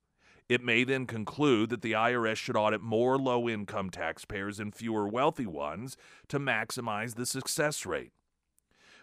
It 0.48 0.64
may 0.64 0.84
then 0.84 1.06
conclude 1.06 1.68
that 1.70 1.82
the 1.82 1.92
IRS 1.92 2.36
should 2.36 2.56
audit 2.56 2.80
more 2.80 3.18
low 3.18 3.48
income 3.48 3.90
taxpayers 3.90 4.58
and 4.58 4.74
fewer 4.74 5.06
wealthy 5.06 5.46
ones 5.46 5.96
to 6.28 6.38
maximize 6.38 7.16
the 7.16 7.26
success 7.26 7.84
rate. 7.84 8.12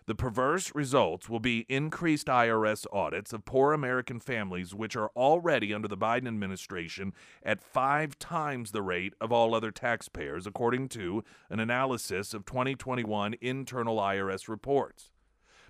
The 0.07 0.15
perverse 0.15 0.73
results 0.75 1.29
will 1.29 1.39
be 1.39 1.65
increased 1.67 2.27
IRS 2.27 2.85
audits 2.93 3.33
of 3.33 3.45
poor 3.45 3.73
American 3.73 4.19
families, 4.19 4.73
which 4.73 4.95
are 4.95 5.09
already 5.15 5.73
under 5.73 5.87
the 5.87 5.97
Biden 5.97 6.27
administration 6.27 7.13
at 7.43 7.61
five 7.61 8.19
times 8.19 8.71
the 8.71 8.83
rate 8.83 9.13
of 9.19 9.31
all 9.31 9.55
other 9.55 9.71
taxpayers, 9.71 10.45
according 10.45 10.89
to 10.89 11.23
an 11.49 11.59
analysis 11.59 12.35
of 12.35 12.45
2021 12.45 13.35
internal 13.41 13.97
IRS 13.97 14.47
reports. 14.47 15.11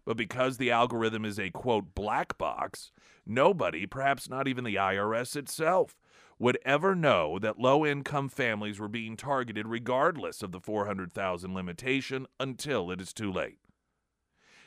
But 0.05 0.17
because 0.17 0.57
the 0.57 0.71
algorithm 0.71 1.25
is 1.25 1.39
a 1.39 1.49
quote 1.49 1.95
black 1.95 2.37
box, 2.37 2.91
nobody, 3.25 3.85
perhaps 3.85 4.29
not 4.29 4.47
even 4.47 4.63
the 4.63 4.75
IRS 4.75 5.35
itself, 5.35 5.97
would 6.37 6.59
ever 6.65 6.95
know 6.95 7.39
that 7.39 7.59
low 7.59 7.85
income 7.85 8.29
families 8.29 8.79
were 8.79 8.87
being 8.87 9.17
targeted 9.17 9.67
regardless 9.67 10.43
of 10.43 10.51
the 10.51 10.59
400,000 10.59 11.53
limitation 11.53 12.27
until 12.39 12.91
it 12.91 13.01
is 13.01 13.13
too 13.13 13.31
late. 13.31 13.57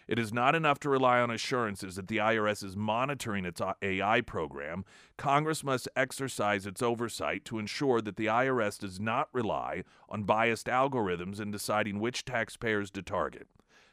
It 0.09 0.19
is 0.19 0.33
not 0.33 0.55
enough 0.55 0.81
to 0.81 0.89
rely 0.89 1.21
on 1.21 1.31
assurances 1.31 1.97
that 1.97 2.09
the 2.09 2.17
IRS 2.17 2.65
is 2.65 2.75
monitoring 2.75 3.45
its 3.45 3.61
AI 3.83 4.23
program. 4.23 4.87
Congress 5.19 5.63
must 5.63 5.87
exercise 5.95 6.67
its 6.67 6.81
oversight 6.81 7.45
to 7.45 7.59
ensure 7.59 8.01
that 8.01 8.17
the 8.17 8.25
IRS 8.25 8.79
does 8.79 8.99
not 8.99 9.29
rely 9.35 9.85
on 10.09 10.23
biased 10.23 10.67
algorithms 10.67 11.39
in 11.39 11.51
deciding 11.51 12.01
which 12.01 12.25
taxpayers 12.25 12.91
to 12.93 13.03
target. 13.03 13.49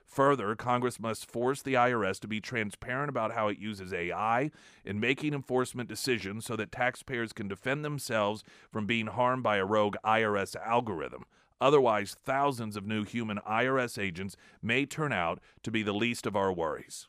Further, 0.06 0.56
Congress 0.56 1.00
must 1.00 1.30
force 1.30 1.62
the 1.62 1.74
IRS 1.74 2.20
to 2.20 2.28
be 2.28 2.40
transparent 2.40 3.10
about 3.10 3.34
how 3.34 3.48
it 3.48 3.58
uses 3.58 3.92
AI 3.92 4.52
in 4.86 5.00
making 5.00 5.34
enforcement 5.34 5.90
decisions 5.90 6.46
so 6.46 6.56
that 6.56 6.72
taxpayers 6.72 7.34
can 7.34 7.48
defend 7.48 7.84
themselves 7.84 8.44
from 8.72 8.86
being 8.86 9.08
harmed 9.08 9.44
by 9.44 9.58
a 9.58 9.66
rogue 9.66 9.96
IRS 10.06 10.56
algorithm. 10.56 11.26
Otherwise, 11.60 12.16
thousands 12.24 12.76
of 12.76 12.86
new 12.86 13.04
human 13.04 13.40
IRS 13.40 13.98
agents 14.02 14.36
may 14.62 14.86
turn 14.86 15.12
out 15.12 15.40
to 15.64 15.72
be 15.72 15.84
the 15.84 15.94
least 15.94 16.26
of 16.26 16.36
our 16.36 16.54
worries. 16.54 17.08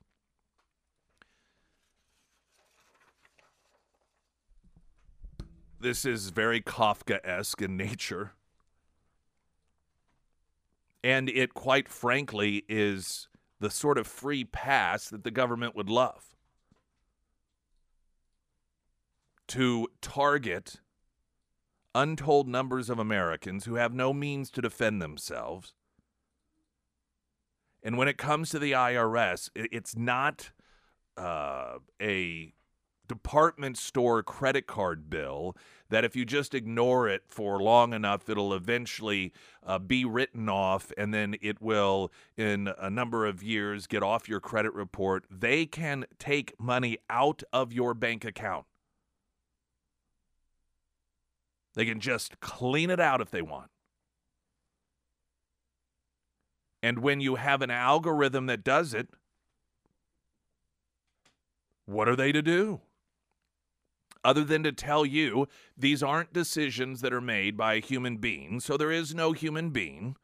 This 5.79 6.05
is 6.05 6.31
very 6.31 6.63
Kafka 6.63 7.21
esque 7.23 7.61
in 7.61 7.77
nature. 7.77 8.33
And 11.07 11.29
it, 11.29 11.55
quite 11.55 11.89
frankly, 11.89 12.65
is 12.69 13.29
the 13.61 13.71
sort 13.71 13.97
of 13.97 14.09
free 14.09 14.43
pass 14.43 15.09
that 15.11 15.23
the 15.23 15.31
government 15.31 15.77
would 15.77 15.89
love 15.89 16.35
to 19.47 19.87
target 20.03 20.81
untold 21.95 22.49
numbers 22.49 22.91
of 22.91 22.99
Americans 22.99 23.67
who 23.67 23.77
have 23.77 23.95
no 23.95 24.13
means 24.13 24.51
to 24.51 24.61
defend 24.61 25.01
themselves. 25.01 25.75
And 27.85 27.97
when 27.97 28.09
it 28.09 28.19
comes 28.19 28.51
to 28.51 28.59
the 28.59 28.73
IRS, 28.73 29.49
it's 29.55 29.97
not 29.97 30.51
uh, 31.17 31.79
a 32.03 32.53
department 33.09 33.77
store 33.77 34.23
credit 34.23 34.67
card 34.67 35.09
bill 35.09 35.57
that 35.89 36.05
if 36.05 36.17
you 36.17 36.25
just 36.25 36.55
ignore 36.55 37.09
it 37.09 37.23
for 37.29 37.63
long 37.63 37.93
enough, 37.93 38.29
it'll 38.29 38.53
eventually 38.53 39.33
uh, 39.65 39.79
be 39.79 40.05
written 40.05 40.49
off 40.49 40.93
and 40.97 41.15
then 41.15 41.37
it 41.41 41.61
will, 41.61 42.11
in 42.37 42.73
a 42.79 42.91
number 42.91 43.27
of 43.27 43.43
years, 43.43 43.87
get 43.87 44.03
off 44.03 44.29
your 44.29 44.41
credit 44.41 44.75
report. 44.75 45.25
They 45.31 45.67
can 45.67 46.07
take 46.19 46.59
money 46.59 46.99
out 47.09 47.43
of 47.53 47.73
your 47.73 47.95
bank 47.95 48.25
account. 48.25 48.67
They 51.75 51.85
can 51.85 52.01
just 52.01 52.41
clean 52.41 52.91
it 52.91 52.99
out 52.99 53.21
if 53.21 53.31
they 53.31 53.43
want. 53.43 53.71
And 56.83 57.01
when 57.01 57.21
you 57.21 57.35
have 57.37 57.63
an 57.63 57.71
algorithm 57.71 58.47
that 58.47 58.65
does 58.65 58.95
it, 58.95 59.09
what 61.85 62.09
are 62.09 62.17
they 62.17 62.33
to 62.33 62.43
do? 62.43 62.81
Other 64.27 64.43
than 64.43 64.65
to 64.65 64.73
tell 64.73 65.07
you 65.07 65.47
these 65.79 66.03
aren't 66.03 66.33
decisions 66.33 67.01
that 67.01 67.13
are 67.13 67.21
made 67.21 67.57
by 67.57 67.75
a 67.75 67.81
human 67.81 68.17
being, 68.17 68.59
so 68.59 68.77
there 68.77 68.91
is 68.91 69.15
no 69.15 69.31
human 69.31 69.71
being 69.71 70.17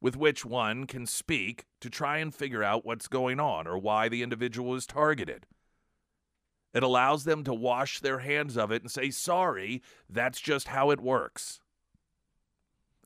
with 0.00 0.16
which 0.16 0.46
one 0.46 0.86
can 0.86 1.06
speak 1.06 1.66
to 1.78 1.90
try 1.90 2.16
and 2.16 2.34
figure 2.34 2.64
out 2.64 2.86
what's 2.86 3.06
going 3.06 3.38
on 3.38 3.66
or 3.66 3.76
why 3.76 4.08
the 4.08 4.22
individual 4.22 4.74
is 4.74 4.86
targeted. 4.86 5.44
It 6.72 6.82
allows 6.82 7.24
them 7.24 7.44
to 7.44 7.52
wash 7.52 8.00
their 8.00 8.20
hands 8.20 8.56
of 8.56 8.72
it 8.72 8.80
and 8.80 8.90
say, 8.90 9.10
sorry, 9.10 9.82
that's 10.08 10.40
just 10.40 10.68
how 10.68 10.90
it 10.90 11.00
works. 11.00 11.60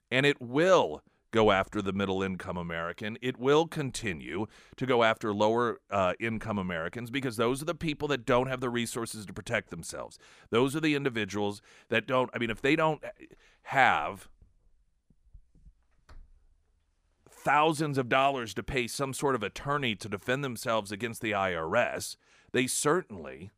And 0.08 0.24
it 0.24 0.40
will 0.40 1.02
go 1.30 1.50
after 1.50 1.82
the 1.82 1.92
middle 1.92 2.22
income 2.22 2.56
American. 2.56 3.18
It 3.20 3.38
will 3.38 3.66
continue 3.66 4.46
to 4.76 4.86
go 4.86 5.02
after 5.02 5.32
lower 5.32 5.80
uh, 5.90 6.14
income 6.18 6.58
Americans 6.58 7.10
because 7.10 7.36
those 7.36 7.62
are 7.62 7.66
the 7.66 7.74
people 7.74 8.08
that 8.08 8.24
don't 8.24 8.46
have 8.46 8.60
the 8.60 8.70
resources 8.70 9.26
to 9.26 9.32
protect 9.32 9.70
themselves. 9.70 10.18
Those 10.50 10.74
are 10.74 10.80
the 10.80 10.94
individuals 10.94 11.60
that 11.88 12.06
don't, 12.06 12.30
I 12.34 12.38
mean, 12.38 12.50
if 12.50 12.62
they 12.62 12.76
don't 12.76 13.02
have 13.62 14.28
thousands 17.30 17.98
of 17.98 18.08
dollars 18.08 18.52
to 18.54 18.62
pay 18.62 18.86
some 18.86 19.12
sort 19.12 19.34
of 19.34 19.42
attorney 19.42 19.94
to 19.96 20.08
defend 20.08 20.42
themselves 20.42 20.90
against 20.90 21.20
the 21.20 21.32
IRS, 21.32 22.16
they 22.52 22.66
certainly 22.66 23.50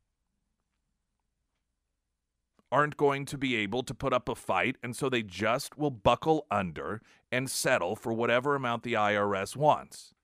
aren't 2.72 2.96
going 2.96 3.24
to 3.26 3.38
be 3.38 3.56
able 3.56 3.82
to 3.82 3.94
put 3.94 4.12
up 4.12 4.28
a 4.28 4.34
fight, 4.34 4.76
and 4.82 4.94
so 4.94 5.08
they 5.08 5.22
just 5.22 5.76
will 5.76 5.90
buckle 5.90 6.46
under 6.50 7.02
and 7.32 7.50
settle 7.50 7.96
for 7.96 8.12
whatever 8.12 8.54
amount 8.54 8.82
the 8.82 8.94
IRS 8.94 9.56
wants. 9.56 10.14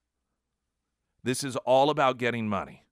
This 1.23 1.43
is 1.43 1.57
all 1.57 1.91
about 1.91 2.19
getting 2.19 2.49
money. 2.49 2.85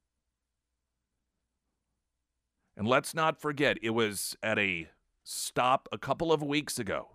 And 2.76 2.88
let's 2.88 3.14
not 3.14 3.40
forget, 3.40 3.78
it 3.82 3.90
was 3.90 4.36
at 4.42 4.58
a 4.58 4.88
stop 5.22 5.88
a 5.92 5.98
couple 5.98 6.32
of 6.32 6.42
weeks 6.42 6.78
ago 6.78 7.10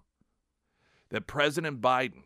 that 1.09 1.27
President 1.27 1.81
Biden 1.81 2.23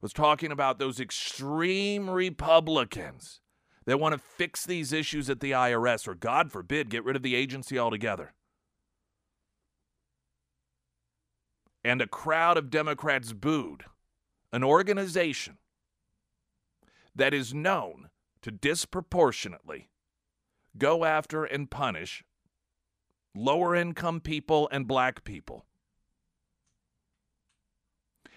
was 0.00 0.12
talking 0.12 0.50
about 0.50 0.78
those 0.78 0.98
extreme 0.98 2.08
Republicans 2.08 3.40
they 3.86 3.94
want 3.94 4.12
to 4.12 4.18
fix 4.18 4.64
these 4.64 4.92
issues 4.92 5.30
at 5.30 5.40
the 5.40 5.52
IRS, 5.52 6.06
or 6.06 6.14
God 6.14 6.52
forbid, 6.52 6.90
get 6.90 7.04
rid 7.04 7.16
of 7.16 7.22
the 7.22 7.34
agency 7.34 7.78
altogether. 7.78 8.34
And 11.82 12.02
a 12.02 12.06
crowd 12.06 12.58
of 12.58 12.70
Democrats 12.70 13.32
booed 13.32 13.84
an 14.52 14.62
organization 14.62 15.56
that 17.14 17.32
is 17.32 17.54
known 17.54 18.10
to 18.42 18.50
disproportionately 18.50 19.88
go 20.76 21.04
after 21.04 21.44
and 21.44 21.70
punish 21.70 22.22
lower 23.34 23.74
income 23.74 24.20
people 24.20 24.68
and 24.72 24.86
black 24.86 25.24
people. 25.24 25.64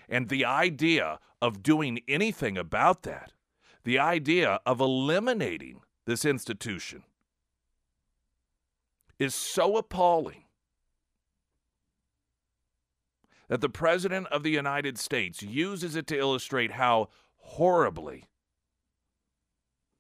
And 0.08 0.30
the 0.30 0.46
idea 0.46 1.20
of 1.42 1.64
doing 1.64 2.00
anything 2.08 2.58
about 2.58 3.04
that 3.04 3.34
the 3.84 4.00
idea 4.00 4.60
of 4.66 4.80
eliminating 4.80 5.82
this 6.06 6.26
institution 6.26 7.04
is 9.20 9.36
so 9.36 9.78
appalling 9.78 10.44
that 13.48 13.62
the 13.62 13.70
President 13.70 14.28
of 14.28 14.44
the 14.44 14.50
United 14.50 14.98
States 14.98 15.44
uses 15.44 15.96
it 15.96 16.08
to 16.08 16.18
illustrate 16.18 16.72
how 16.72 17.10
horribly 17.38 18.26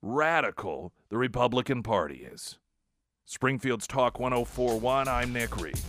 radical 0.01 0.93
the 1.09 1.17
Republican 1.17 1.83
Party 1.83 2.27
is. 2.31 2.57
Springfield's 3.25 3.87
Talk 3.87 4.19
1041, 4.19 5.07
I'm 5.07 5.31
Nick 5.31 5.55
Reed. 5.57 5.79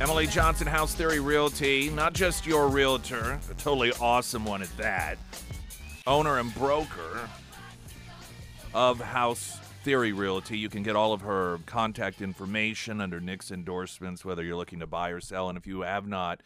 Emily 0.00 0.26
Johnson, 0.26 0.66
House 0.66 0.94
Theory 0.94 1.20
Realty, 1.20 1.90
not 1.90 2.14
just 2.14 2.46
your 2.46 2.68
realtor, 2.68 3.38
a 3.50 3.54
totally 3.54 3.92
awesome 4.00 4.46
one 4.46 4.62
at 4.62 4.74
that, 4.78 5.18
owner 6.06 6.38
and 6.38 6.54
broker 6.54 7.28
of 8.72 8.98
House 8.98 9.58
Theory 9.84 10.12
Realty. 10.12 10.56
You 10.56 10.70
can 10.70 10.82
get 10.82 10.96
all 10.96 11.12
of 11.12 11.20
her 11.20 11.58
contact 11.66 12.22
information 12.22 13.02
under 13.02 13.20
Nick's 13.20 13.50
endorsements, 13.50 14.24
whether 14.24 14.42
you're 14.42 14.56
looking 14.56 14.80
to 14.80 14.86
buy 14.86 15.10
or 15.10 15.20
sell. 15.20 15.50
And 15.50 15.58
if 15.58 15.66
you 15.66 15.82
have 15.82 16.06
not 16.06 16.42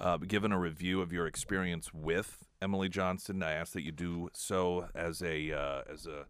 uh, 0.00 0.18
given 0.18 0.52
a 0.52 0.58
review 0.58 1.02
of 1.02 1.12
your 1.12 1.26
experience 1.26 1.92
with 1.92 2.44
Emily 2.62 2.88
Johnson, 2.88 3.42
I 3.42 3.50
ask 3.50 3.72
that 3.72 3.82
you 3.82 3.90
do 3.90 4.28
so 4.32 4.86
as 4.94 5.22
a 5.22 5.50
uh, 5.50 5.82
as 5.92 6.06
a 6.06 6.26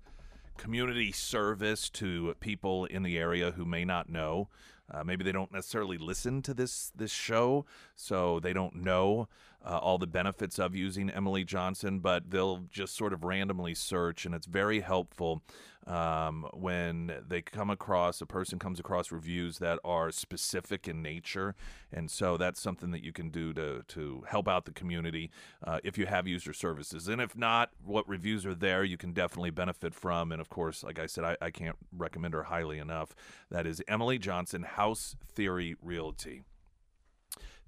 community 0.56 1.12
service 1.12 1.90
to 1.90 2.34
people 2.40 2.86
in 2.86 3.02
the 3.02 3.18
area 3.18 3.50
who 3.50 3.66
may 3.66 3.84
not 3.84 4.08
know. 4.08 4.48
Uh, 4.92 5.02
maybe 5.04 5.24
they 5.24 5.32
don't 5.32 5.52
necessarily 5.52 5.98
listen 5.98 6.42
to 6.42 6.54
this 6.54 6.92
this 6.94 7.10
show, 7.10 7.64
so 7.96 8.40
they 8.40 8.52
don't 8.52 8.76
know 8.76 9.28
uh, 9.64 9.78
all 9.78 9.98
the 9.98 10.06
benefits 10.06 10.58
of 10.58 10.74
using 10.74 11.10
Emily 11.10 11.44
Johnson, 11.44 12.00
but 12.00 12.30
they'll 12.30 12.64
just 12.70 12.96
sort 12.96 13.12
of 13.12 13.24
randomly 13.24 13.74
search, 13.74 14.24
and 14.26 14.34
it's 14.34 14.46
very 14.46 14.80
helpful 14.80 15.42
um, 15.86 16.46
when 16.52 17.12
they 17.26 17.42
come 17.42 17.68
across 17.70 18.20
a 18.20 18.26
person 18.26 18.58
comes 18.58 18.78
across 18.78 19.10
reviews 19.10 19.58
that 19.58 19.78
are 19.84 20.10
specific 20.12 20.86
in 20.86 21.02
nature, 21.02 21.54
and 21.92 22.10
so 22.10 22.36
that's 22.36 22.60
something 22.60 22.90
that 22.92 23.02
you 23.02 23.12
can 23.12 23.30
do 23.30 23.52
to 23.52 23.82
to 23.88 24.24
help 24.28 24.48
out 24.48 24.64
the 24.64 24.72
community 24.72 25.30
uh, 25.64 25.80
if 25.82 25.98
you 25.98 26.06
have 26.06 26.26
user 26.28 26.52
services, 26.52 27.08
and 27.08 27.20
if 27.20 27.36
not, 27.36 27.70
what 27.84 28.08
reviews 28.08 28.46
are 28.46 28.54
there 28.54 28.84
you 28.84 28.96
can 28.96 29.12
definitely 29.12 29.50
benefit 29.50 29.94
from, 29.94 30.30
and 30.32 30.40
of 30.40 30.48
course, 30.48 30.84
like 30.84 30.98
I 30.98 31.06
said, 31.06 31.24
I, 31.24 31.36
I 31.40 31.50
can't 31.50 31.76
recommend 31.96 32.34
her 32.34 32.44
highly 32.44 32.78
enough. 32.78 33.14
That 33.50 33.66
is 33.66 33.82
Emily 33.88 34.18
Johnson, 34.18 34.62
House 34.62 35.16
Theory 35.34 35.76
Realty. 35.82 36.42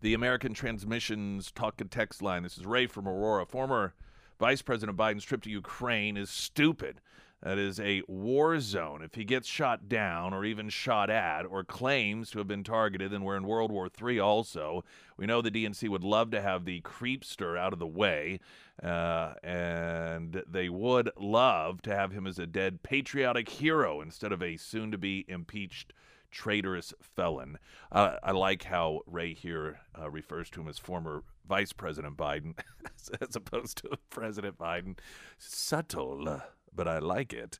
The 0.05 0.13
American 0.13 0.53
Transmissions 0.53 1.51
Talk 1.51 1.81
and 1.81 1.91
Text 1.91 2.21
line. 2.21 2.43
This 2.43 2.59
is 2.59 2.67
Ray 2.67 2.87
from 2.87 3.09
Aurora. 3.09 3.47
Former 3.47 3.95
Vice 4.39 4.61
President 4.61 4.99
Biden's 4.99 5.25
trip 5.25 5.41
to 5.45 5.51
Ukraine 5.51 6.19
is 6.19 6.29
stupid. 6.29 7.01
That 7.43 7.57
is 7.57 7.81
a 7.81 8.03
war 8.07 8.61
zone. 8.61 9.01
If 9.03 9.15
he 9.15 9.25
gets 9.25 9.49
shot 9.49 9.89
down 9.89 10.35
or 10.35 10.45
even 10.45 10.69
shot 10.69 11.09
at 11.09 11.47
or 11.47 11.65
claims 11.65 12.29
to 12.31 12.39
have 12.39 12.47
been 12.47 12.65
targeted, 12.65 13.13
then 13.13 13.23
we're 13.23 13.39
in 13.39 13.45
World 13.45 13.73
War 13.73 13.89
III 13.89 14.21
also. 14.21 14.85
We 15.17 15.25
know 15.25 15.41
the 15.41 15.51
DNC 15.51 15.89
would 15.89 16.05
love 16.05 16.31
to 16.33 16.43
have 16.43 16.67
the 16.67 16.83
creepster 16.83 17.59
out 17.59 17.73
of 17.73 17.79
the 17.79 17.87
way, 17.87 18.41
uh, 18.83 19.33
and 19.43 20.43
they 20.47 20.69
would 20.69 21.13
love 21.19 21.81
to 21.81 21.97
have 21.97 22.13
him 22.13 22.27
as 22.27 22.39
a 22.39 22.47
dead 22.47 22.83
patriotic 22.83 23.49
hero 23.49 24.03
instead 24.03 24.33
of 24.33 24.43
a 24.43 24.59
soon 24.59 24.91
to 24.91 24.99
be 24.99 25.25
impeached 25.29 25.95
traitorous 26.35 26.93
felon. 27.01 27.59
Uh, 27.91 28.17
I 28.23 28.33
like 28.33 28.65
how 28.65 29.01
Ray 29.07 29.33
here 29.33 29.81
uh, 29.99 30.11
refers 30.11 30.51
to 30.51 30.61
him 30.61 30.69
as 30.69 30.79
former 30.79 31.23
Vice 31.49 31.73
President 31.73 32.17
Biden 32.17 32.59
as 33.21 33.37
opposed 33.37 33.79
to 33.79 33.91
President 34.11 34.59
Biden. 34.59 34.99
Subtle 35.39 36.43
but 36.75 36.89
I 36.89 36.99
like 36.99 37.33
it. 37.33 37.59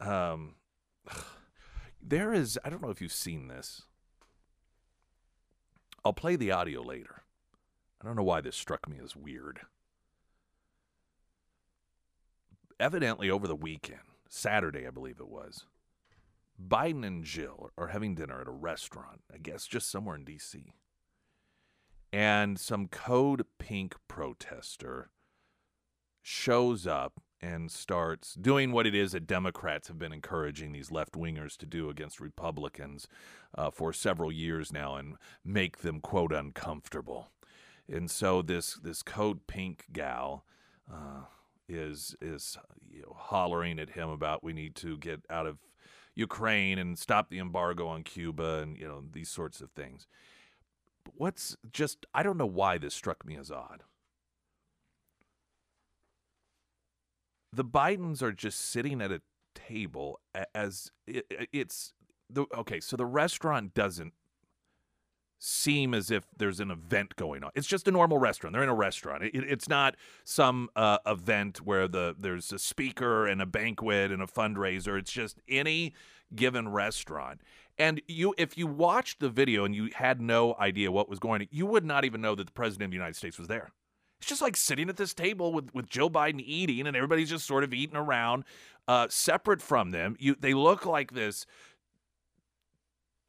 Um, 0.00 0.54
there 2.02 2.32
is, 2.32 2.58
I 2.64 2.70
don't 2.70 2.82
know 2.82 2.90
if 2.90 3.02
you've 3.02 3.12
seen 3.12 3.48
this. 3.48 3.82
I'll 6.04 6.12
play 6.12 6.36
the 6.36 6.52
audio 6.52 6.82
later. 6.82 7.22
I 8.00 8.06
don't 8.06 8.16
know 8.16 8.22
why 8.22 8.40
this 8.40 8.56
struck 8.56 8.88
me 8.88 8.98
as 9.02 9.16
weird. 9.16 9.60
Evidently, 12.78 13.30
over 13.30 13.48
the 13.48 13.56
weekend, 13.56 14.00
Saturday, 14.28 14.86
I 14.86 14.90
believe 14.90 15.20
it 15.20 15.28
was, 15.28 15.64
Biden 16.60 17.04
and 17.06 17.24
Jill 17.24 17.70
are 17.76 17.88
having 17.88 18.14
dinner 18.14 18.40
at 18.40 18.48
a 18.48 18.52
restaurant, 18.52 19.22
I 19.32 19.38
guess 19.38 19.66
just 19.66 19.90
somewhere 19.90 20.16
in 20.16 20.24
D.C. 20.24 20.74
And 22.12 22.58
some 22.58 22.86
Code 22.86 23.44
Pink 23.58 23.96
protester 24.08 25.10
shows 26.22 26.86
up 26.86 27.20
and 27.40 27.70
starts 27.70 28.34
doing 28.34 28.72
what 28.72 28.86
it 28.86 28.94
is 28.94 29.12
that 29.12 29.26
Democrats 29.26 29.88
have 29.88 29.98
been 29.98 30.12
encouraging 30.12 30.72
these 30.72 30.90
left 30.90 31.12
wingers 31.12 31.56
to 31.58 31.66
do 31.66 31.90
against 31.90 32.20
Republicans 32.20 33.06
uh, 33.58 33.70
for 33.70 33.92
several 33.92 34.32
years 34.32 34.72
now 34.72 34.96
and 34.96 35.16
make 35.44 35.78
them 35.78 36.00
quote 36.00 36.32
uncomfortable. 36.32 37.30
And 37.92 38.10
so 38.10 38.40
this 38.40 38.74
this 38.74 39.02
code 39.02 39.46
pink 39.46 39.86
gal 39.92 40.46
uh, 40.90 41.24
is 41.68 42.16
is 42.22 42.56
you 42.90 43.02
know, 43.02 43.14
hollering 43.14 43.78
at 43.78 43.90
him 43.90 44.08
about 44.08 44.42
we 44.42 44.54
need 44.54 44.74
to 44.76 44.96
get 44.96 45.20
out 45.28 45.46
of 45.46 45.58
Ukraine 46.14 46.78
and 46.78 46.98
stop 46.98 47.28
the 47.28 47.38
embargo 47.38 47.86
on 47.86 48.02
Cuba 48.02 48.60
and 48.60 48.76
you 48.76 48.86
know 48.86 49.04
these 49.12 49.28
sorts 49.28 49.60
of 49.60 49.70
things. 49.70 50.06
But 51.04 51.14
what's 51.16 51.56
just 51.72 52.06
I 52.14 52.22
don't 52.22 52.38
know 52.38 52.46
why 52.46 52.78
this 52.78 52.94
struck 52.94 53.26
me 53.26 53.36
as 53.36 53.50
odd. 53.50 53.82
the 57.54 57.64
Bidens 57.64 58.22
are 58.22 58.32
just 58.32 58.60
sitting 58.60 59.00
at 59.00 59.12
a 59.12 59.22
table 59.54 60.20
as 60.54 60.90
it, 61.06 61.26
it's 61.52 61.92
the 62.28 62.46
okay. 62.56 62.80
So 62.80 62.96
the 62.96 63.06
restaurant 63.06 63.74
doesn't 63.74 64.12
seem 65.44 65.92
as 65.92 66.10
if 66.10 66.24
there's 66.38 66.58
an 66.58 66.70
event 66.70 67.16
going 67.16 67.44
on. 67.44 67.50
It's 67.54 67.66
just 67.66 67.86
a 67.86 67.90
normal 67.90 68.18
restaurant. 68.18 68.54
They're 68.54 68.62
in 68.62 68.68
a 68.68 68.74
restaurant. 68.74 69.24
It, 69.24 69.32
it's 69.34 69.68
not 69.68 69.94
some 70.24 70.70
uh, 70.74 70.98
event 71.06 71.58
where 71.58 71.86
the 71.86 72.16
there's 72.18 72.50
a 72.52 72.58
speaker 72.58 73.26
and 73.26 73.42
a 73.42 73.46
banquet 73.46 74.10
and 74.10 74.22
a 74.22 74.26
fundraiser. 74.26 74.98
It's 74.98 75.12
just 75.12 75.40
any 75.48 75.92
given 76.34 76.68
restaurant. 76.68 77.42
And 77.76 78.00
you, 78.08 78.34
if 78.38 78.56
you 78.56 78.66
watched 78.66 79.20
the 79.20 79.28
video 79.28 79.64
and 79.64 79.74
you 79.74 79.90
had 79.94 80.20
no 80.20 80.54
idea 80.58 80.90
what 80.90 81.08
was 81.08 81.18
going 81.18 81.42
on, 81.42 81.48
you 81.50 81.66
would 81.66 81.84
not 81.84 82.04
even 82.04 82.20
know 82.20 82.34
that 82.34 82.46
the 82.46 82.52
president 82.52 82.86
of 82.86 82.90
the 82.92 82.96
United 82.96 83.16
States 83.16 83.38
was 83.38 83.48
there. 83.48 83.72
It's 84.20 84.28
just 84.28 84.40
like 84.40 84.56
sitting 84.56 84.88
at 84.88 84.96
this 84.96 85.12
table 85.12 85.52
with, 85.52 85.74
with 85.74 85.86
Joe 85.90 86.08
Biden 86.08 86.40
eating, 86.42 86.86
and 86.86 86.96
everybody's 86.96 87.28
just 87.28 87.46
sort 87.46 87.64
of 87.64 87.74
eating 87.74 87.96
around, 87.96 88.44
uh, 88.88 89.08
separate 89.10 89.60
from 89.60 89.90
them. 89.90 90.16
You 90.18 90.36
they 90.38 90.54
look 90.54 90.86
like 90.86 91.12
this. 91.12 91.44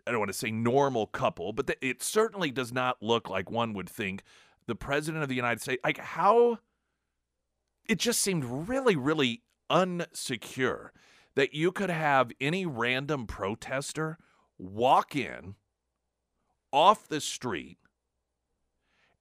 I 0.05 0.11
don't 0.11 0.19
want 0.19 0.29
to 0.31 0.37
say 0.37 0.51
normal 0.51 1.07
couple, 1.07 1.51
but 1.53 1.67
the, 1.67 1.85
it 1.85 2.03
certainly 2.03 2.51
does 2.51 2.71
not 2.71 3.01
look 3.01 3.29
like 3.29 3.49
one 3.49 3.73
would 3.73 3.89
think 3.89 4.23
the 4.67 4.75
president 4.75 5.23
of 5.23 5.29
the 5.29 5.35
United 5.35 5.61
States. 5.61 5.81
Like 5.83 5.97
how 5.97 6.59
it 7.87 7.99
just 7.99 8.21
seemed 8.21 8.45
really, 8.45 8.95
really 8.95 9.41
unsecure 9.69 10.89
that 11.35 11.53
you 11.53 11.71
could 11.71 11.89
have 11.89 12.31
any 12.39 12.65
random 12.65 13.27
protester 13.27 14.17
walk 14.57 15.15
in 15.15 15.55
off 16.71 17.07
the 17.07 17.21
street 17.21 17.77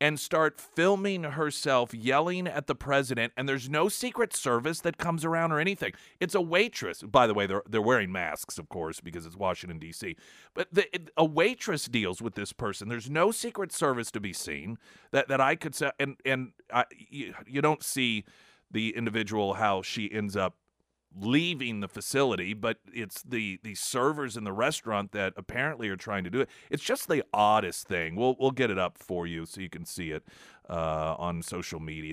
and 0.05 0.21
start 0.21 0.61
filming 0.61 1.23
herself 1.23 1.95
yelling 1.95 2.47
at 2.47 2.67
the 2.67 2.75
president 2.75 3.33
and 3.39 3.49
there's 3.49 3.71
no 3.71 3.89
secret 3.89 4.37
service 4.37 4.81
that 4.81 4.99
comes 4.99 5.25
around 5.25 5.51
or 5.51 5.59
anything. 5.59 5.95
It's 6.21 6.35
a 6.35 6.43
waitress. 6.43 7.01
By 7.01 7.27
the 7.27 7.33
way 7.33 7.47
they're, 7.47 7.63
they're 7.67 7.81
wearing 7.81 8.13
masks 8.13 8.59
of 8.59 8.69
course 8.69 9.01
because 9.01 9.25
it's 9.25 9.35
washington 9.35 9.79
d.c 9.79 10.15
but 10.53 10.69
the, 10.71 10.87
a 11.17 11.25
waitress 11.25 11.87
deals 11.87 12.21
with 12.21 12.35
this 12.35 12.53
person. 12.53 12.91
There's 12.91 13.09
no 13.09 13.31
secret 13.31 13.73
service 13.73 14.11
to 14.11 14.21
be 14.21 14.35
seen 14.35 14.77
that, 15.11 15.29
that 15.29 15.41
i 15.41 15.55
could 15.55 15.75
say 15.75 15.91
and, 15.99 16.17
and 16.27 16.53
I, 16.71 16.85
you, 17.09 17.33
you 17.47 17.63
don't 17.63 17.83
see 17.83 18.27
the 18.71 18.95
individual 18.95 19.55
how 19.55 19.81
she 19.81 20.13
ends 20.13 20.37
up 20.37 20.57
leaving 21.21 21.81
the 21.81 21.89
facility, 21.89 22.55
but 22.55 22.79
it's 22.93 23.23
the 23.23 23.59
the 23.62 23.75
servers 23.75 24.37
in 24.37 24.45
the 24.45 24.53
restaurant 24.53 25.12
that 25.12 25.33
apparently 25.37 25.89
are 25.89 25.97
trying 25.97 26.25
to 26.25 26.31
do 26.31 26.41
it. 26.41 26.49
It's 26.71 26.83
just 26.83 27.09
the 27.09 27.25
oddest 27.33 27.87
thing. 27.87 28.17
We'll 28.17 28.37
we'll 28.39 28.51
get 28.51 28.71
it 28.71 28.79
up 28.79 28.99
for 28.99 29.27
you 29.27 29.47
so 29.47 29.61
you 29.61 29.71
can 29.71 29.85
see 29.85 30.11
it 30.11 30.25
uh, 30.69 31.15
on 31.19 31.43
social 31.43 31.81
media. 31.81 32.12